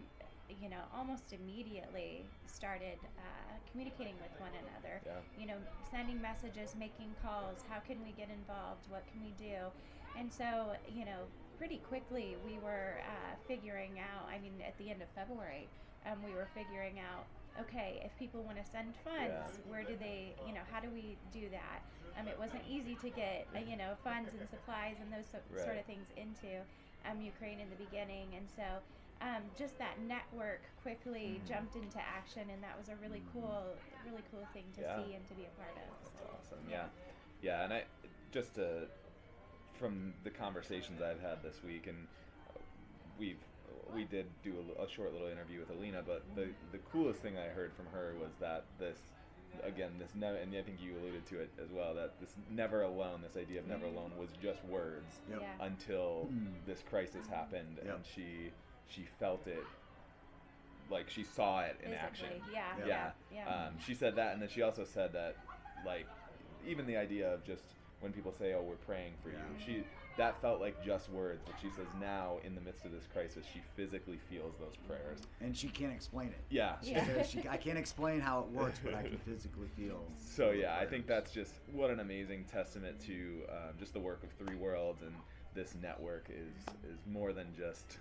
you 0.60 0.68
know, 0.68 0.82
almost 0.94 1.32
immediately 1.32 2.24
started 2.46 2.98
uh, 3.18 3.54
communicating 3.70 4.14
with 4.20 4.32
one 4.38 4.50
another. 4.52 5.00
Yeah. 5.06 5.20
You 5.38 5.46
know, 5.46 5.58
sending 5.90 6.20
messages, 6.20 6.74
making 6.78 7.14
calls. 7.22 7.58
How 7.68 7.80
can 7.80 8.02
we 8.02 8.12
get 8.12 8.28
involved? 8.30 8.88
What 8.90 9.04
can 9.10 9.22
we 9.22 9.32
do? 9.38 9.70
And 10.18 10.32
so, 10.32 10.72
you 10.92 11.04
know, 11.04 11.24
pretty 11.58 11.78
quickly 11.88 12.36
we 12.44 12.58
were 12.58 13.00
uh, 13.06 13.34
figuring 13.48 13.98
out. 13.98 14.28
I 14.28 14.38
mean, 14.38 14.60
at 14.66 14.76
the 14.78 14.90
end 14.90 15.00
of 15.00 15.08
February, 15.14 15.68
um, 16.06 16.22
we 16.24 16.34
were 16.34 16.48
figuring 16.54 16.98
out. 16.98 17.24
Okay, 17.60 18.00
if 18.02 18.16
people 18.18 18.42
want 18.42 18.56
to 18.56 18.64
send 18.64 18.96
funds, 19.04 19.28
Yeah. 19.28 19.68
where 19.68 19.84
do 19.84 19.92
they? 20.00 20.32
You 20.46 20.54
know, 20.54 20.64
how 20.72 20.80
do 20.80 20.88
we 20.88 21.18
do 21.32 21.50
that? 21.50 21.84
Um, 22.18 22.26
it 22.26 22.38
wasn't 22.38 22.64
easy 22.68 22.96
to 22.96 23.10
get 23.10 23.46
uh, 23.54 23.60
you 23.60 23.76
know 23.76 23.92
funds 24.02 24.30
and 24.32 24.48
supplies 24.48 24.96
and 25.00 25.12
those 25.12 25.28
so, 25.28 25.38
sort 25.52 25.76
of 25.76 25.84
things 25.84 26.08
into 26.16 26.64
um, 27.04 27.20
Ukraine 27.20 27.60
in 27.60 27.68
the 27.68 27.76
beginning, 27.76 28.32
and 28.36 28.48
so 28.48 28.80
um, 29.22 29.42
just 29.56 29.78
that 29.78 30.00
network 30.00 30.60
quickly 30.82 31.40
Mhm. 31.42 31.46
jumped 31.48 31.76
into 31.76 31.98
action, 32.00 32.50
and 32.50 32.62
that 32.62 32.76
was 32.76 32.88
a 32.88 32.96
really 32.96 33.22
cool, 33.32 33.76
really 34.04 34.22
cool 34.30 34.44
thing 34.52 34.64
to 34.74 34.80
Yeah. 34.82 34.96
see 35.04 35.14
and 35.14 35.26
to 35.28 35.34
be 35.34 35.44
a 35.44 35.50
part 35.50 35.70
of. 35.76 36.12
That's 36.14 36.30
awesome. 36.30 36.68
Yeah, 36.68 36.88
yeah, 37.40 37.64
and 37.64 37.72
I 37.72 37.84
just 38.32 38.54
to 38.56 38.88
from 39.74 40.14
the 40.22 40.30
conversations 40.30 41.00
I've 41.00 41.20
had 41.20 41.42
this 41.42 41.62
week, 41.62 41.86
and 41.86 42.06
we've 43.18 43.42
we 43.94 44.04
did 44.04 44.26
do 44.42 44.74
a, 44.78 44.82
a 44.82 44.88
short 44.88 45.12
little 45.12 45.28
interview 45.28 45.60
with 45.60 45.70
Alina, 45.70 46.02
but 46.02 46.22
the 46.34 46.52
the 46.72 46.78
coolest 46.78 47.20
thing 47.20 47.36
I 47.38 47.48
heard 47.48 47.72
from 47.74 47.86
her 47.86 48.14
was 48.20 48.34
that 48.40 48.64
this 48.78 48.98
again 49.62 49.98
this 49.98 50.14
never 50.14 50.36
and 50.38 50.54
I 50.56 50.62
think 50.62 50.80
you 50.80 50.96
alluded 50.98 51.26
to 51.26 51.40
it 51.40 51.50
as 51.62 51.70
well 51.70 51.94
that 51.94 52.18
this 52.20 52.34
never 52.48 52.82
alone 52.82 53.20
this 53.20 53.36
idea 53.36 53.60
of 53.60 53.66
never 53.66 53.84
alone 53.84 54.16
was 54.16 54.32
just 54.40 54.64
words 54.64 55.20
Yep. 55.28 55.40
Yeah. 55.42 55.56
until 55.60 56.28
Mm. 56.32 56.64
this 56.64 56.82
crisis 56.82 57.26
happened 57.26 57.78
Yep. 57.84 57.94
and 57.96 58.06
she 58.06 58.50
she 58.88 59.04
felt 59.18 59.46
it 59.46 59.66
like 60.90 61.08
she 61.08 61.24
saw 61.24 61.60
it 61.60 61.78
in 61.84 61.92
action 61.92 62.28
yeah, 62.52 62.60
Yeah. 62.78 62.86
yeah, 62.86 63.10
yeah. 63.30 63.44
yeah. 63.46 63.66
Um, 63.66 63.78
she 63.84 63.94
said 63.94 64.16
that, 64.16 64.34
and 64.34 64.42
then 64.42 64.48
she 64.48 64.62
also 64.62 64.84
said 64.84 65.12
that, 65.14 65.36
like, 65.84 66.06
even 66.66 66.86
the 66.86 66.96
idea 66.96 67.32
of 67.32 67.44
just 67.44 67.64
when 68.00 68.12
people 68.12 68.32
say, 68.32 68.52
"Oh, 68.54 68.62
we're 68.62 68.76
praying 68.76 69.14
for 69.22 69.30
Yeah. 69.30 69.36
you," 69.36 69.58
she 69.64 69.84
that 70.16 70.40
felt 70.42 70.60
like 70.60 70.84
just 70.84 71.08
words, 71.08 71.42
but 71.46 71.54
she 71.58 71.70
says 71.70 71.86
now, 71.98 72.38
in 72.44 72.54
the 72.54 72.60
midst 72.60 72.84
of 72.84 72.92
this 72.92 73.06
crisis, 73.06 73.46
she 73.46 73.60
physically 73.74 74.18
feels 74.28 74.54
those 74.58 74.76
prayers. 74.86 75.20
And 75.40 75.56
she 75.56 75.68
can't 75.68 75.92
explain 75.92 76.28
it. 76.28 76.44
Yeah. 76.50 76.74
She 76.82 76.92
Yeah. 76.92 77.06
says 77.06 77.30
she, 77.30 77.48
I 77.48 77.56
can't 77.56 77.78
explain 77.78 78.20
how 78.20 78.40
it 78.40 78.48
works, 78.48 78.78
but 78.84 78.94
I 78.94 79.02
can 79.02 79.16
physically 79.24 79.68
feel. 79.68 80.04
So 80.18 80.44
feel 80.44 80.52
the 80.52 80.58
yeah, 80.58 80.76
I 80.78 80.84
think 80.84 81.06
that's 81.06 81.32
just 81.32 81.54
what 81.72 81.90
an 81.90 82.00
amazing 82.00 82.44
testament 82.44 83.00
to 83.06 83.42
um, 83.48 83.78
just 83.78 83.94
the 83.94 84.00
work 84.00 84.22
of 84.22 84.30
Three 84.32 84.56
Worlds 84.56 85.00
and 85.02 85.14
this 85.54 85.74
network 85.80 86.30
is 86.30 86.66
is 86.84 86.98
more 87.06 87.32
than 87.32 87.54
just 87.56 87.98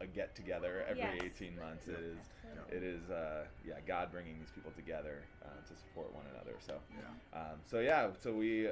a 0.00 0.06
get 0.06 0.34
together 0.34 0.84
every 0.88 1.02
Yes. 1.02 1.22
18 1.40 1.58
months. 1.58 1.86
It 1.88 1.98
is 2.00 2.18
Absolutely. 2.44 2.76
it 2.76 2.82
is 2.82 3.10
uh, 3.10 3.44
yeah 3.66 3.74
God 3.86 4.10
bringing 4.10 4.38
these 4.38 4.50
people 4.54 4.72
together 4.76 5.22
uh, 5.44 5.48
to 5.68 5.76
support 5.76 6.12
one 6.14 6.24
another. 6.34 6.56
So 6.66 6.74
Yeah. 7.32 7.38
um, 7.40 7.58
so 7.64 7.80
yeah, 7.80 8.10
so 8.20 8.32
we 8.32 8.68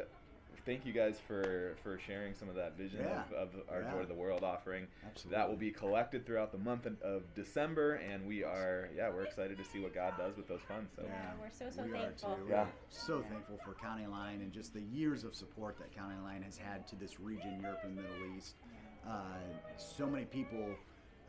thank 0.66 0.84
you 0.84 0.92
guys 0.92 1.18
for 1.26 1.76
for 1.82 1.98
sharing 1.98 2.34
some 2.34 2.48
of 2.48 2.54
that 2.56 2.76
vision 2.76 3.00
Yeah. 3.04 3.22
of, 3.22 3.32
of 3.32 3.48
our 3.70 3.82
Yeah. 3.82 3.90
Joy 3.92 4.00
to 4.02 4.06
the 4.06 4.14
World 4.14 4.42
offering. 4.44 4.86
Absolutely. 5.06 5.36
That 5.38 5.48
will 5.48 5.56
be 5.56 5.70
collected 5.70 6.26
throughout 6.26 6.50
the 6.52 6.58
month 6.58 6.86
of- 6.86 7.00
of 7.02 7.22
December, 7.34 7.94
and 7.94 8.26
we 8.26 8.42
are 8.44 8.88
yeah 8.94 9.08
we're 9.08 9.24
excited 9.24 9.56
to 9.58 9.64
see 9.64 9.78
what 9.80 9.94
God 9.94 10.14
does 10.18 10.36
with 10.36 10.48
those 10.48 10.62
funds. 10.62 10.92
So 10.96 11.02
Yeah, 11.04 11.32
we're 11.40 11.50
so, 11.50 11.70
so 11.70 11.84
we 11.84 11.92
thankful. 11.92 12.32
Are 12.32 12.36
too. 12.36 12.46
Yeah. 12.48 12.64
We're 12.64 12.70
so 12.88 13.20
Yeah. 13.20 13.28
thankful 13.30 13.58
for 13.64 13.74
County 13.74 14.06
Line 14.06 14.40
and 14.42 14.52
just 14.52 14.74
the 14.74 14.82
years 14.82 15.22
of 15.24 15.34
support 15.36 15.78
that 15.78 15.92
County 15.92 16.18
Line 16.20 16.42
has 16.42 16.56
had 16.58 16.86
to 16.88 16.96
this 16.96 17.20
region, 17.20 17.60
Europe 17.60 17.80
and 17.84 17.94
Middle 17.94 18.36
East. 18.36 18.56
Uh, 19.04 19.34
so 19.76 20.06
many 20.06 20.24
people, 20.24 20.76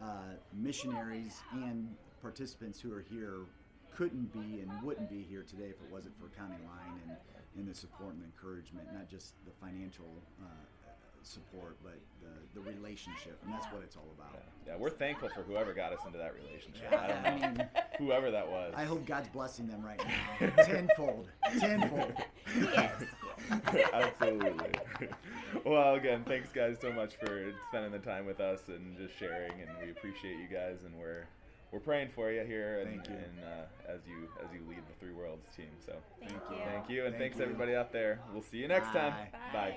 uh, 0.02 0.36
missionaries 0.54 1.42
and 1.54 1.96
participants 2.22 2.80
who 2.80 2.94
are 2.94 3.06
here 3.10 3.46
couldn't 3.96 4.32
be 4.34 4.62
and 4.62 4.72
wouldn't 4.82 5.10
be 5.10 5.22
here 5.30 5.44
today 5.44 5.66
if 5.66 5.78
it 5.82 5.92
wasn't 5.92 6.14
for 6.20 6.28
County 6.36 6.58
Line 6.66 7.00
and, 7.06 7.18
and 7.58 7.68
the 7.68 7.76
support 7.76 8.14
and 8.14 8.22
the 8.22 8.26
encouragement, 8.26 8.88
not 8.92 9.08
just 9.08 9.34
the 9.46 9.52
financial 9.62 10.08
uh, 10.42 10.46
support, 11.26 11.78
but 11.84 12.00
the, 12.22 12.60
the 12.60 12.72
relationship, 12.72 13.40
and 13.44 13.54
that's 13.54 13.66
what 13.68 13.82
it's 13.84 13.96
all 13.96 14.08
about. 14.18 14.42
Yeah, 14.66 14.76
we're 14.78 14.90
thankful 14.90 15.30
for 15.30 15.42
whoever 15.44 15.74
got 15.74 15.92
us 15.94 16.00
into 16.06 16.18
that 16.18 16.34
relationship. 16.36 16.88
Yeah, 16.92 17.02
I 17.02 17.08
don't 17.08 17.44
I 17.44 17.48
mean, 17.48 17.70
whoever 17.98 18.32
that 18.32 18.48
was. 18.48 18.74
I 18.76 18.86
hope 18.86 19.06
God's 19.06 19.30
blessing 19.30 19.68
them 19.68 19.84
right 19.84 20.02
now, 20.40 20.50
tenfold, 20.64 21.30
tenfold. 21.60 22.14
Yes. 22.60 23.04
Absolutely. 23.94 24.70
well, 25.66 25.96
again, 25.96 26.24
thanks 26.26 26.50
guys 26.52 26.78
so 26.80 26.92
much 26.94 27.16
for 27.16 27.52
spending 27.70 27.92
the 27.92 28.00
time 28.00 28.26
with 28.26 28.40
us 28.40 28.70
and 28.70 28.98
just 28.98 29.18
sharing, 29.18 29.52
and 29.54 29.70
we 29.84 29.92
appreciate 29.92 30.38
you 30.38 30.48
guys, 30.52 30.84
and 30.86 30.98
we're 30.98 31.26
we're 31.72 31.80
praying 31.80 32.10
for 32.14 32.32
you 32.32 32.44
here, 32.46 32.80
and, 32.82 32.90
Thank 32.90 33.10
you. 33.10 33.16
and 33.16 33.40
uh, 33.44 33.92
as 33.92 34.02
you 34.08 34.30
as 34.44 34.54
you 34.54 34.60
lead 34.70 34.78
the 34.88 34.94
Three 35.00 35.12
Worlds 35.14 35.48
team. 35.58 35.70
So 35.84 35.94
Thank 36.20 36.32
Thank 36.32 36.44
you. 36.52 36.56
you. 36.56 36.64
thank 36.66 36.90
you, 36.90 37.06
and 37.06 37.12
Thank 37.14 37.22
thanks 37.24 37.38
you. 37.38 37.44
everybody 37.44 37.76
out 37.76 37.92
there. 37.92 38.20
We'll 38.32 38.44
see 38.44 38.58
you 38.58 38.68
next 38.68 38.88
time. 38.88 39.12
Bye. 39.14 39.28
Bye. 39.52 39.72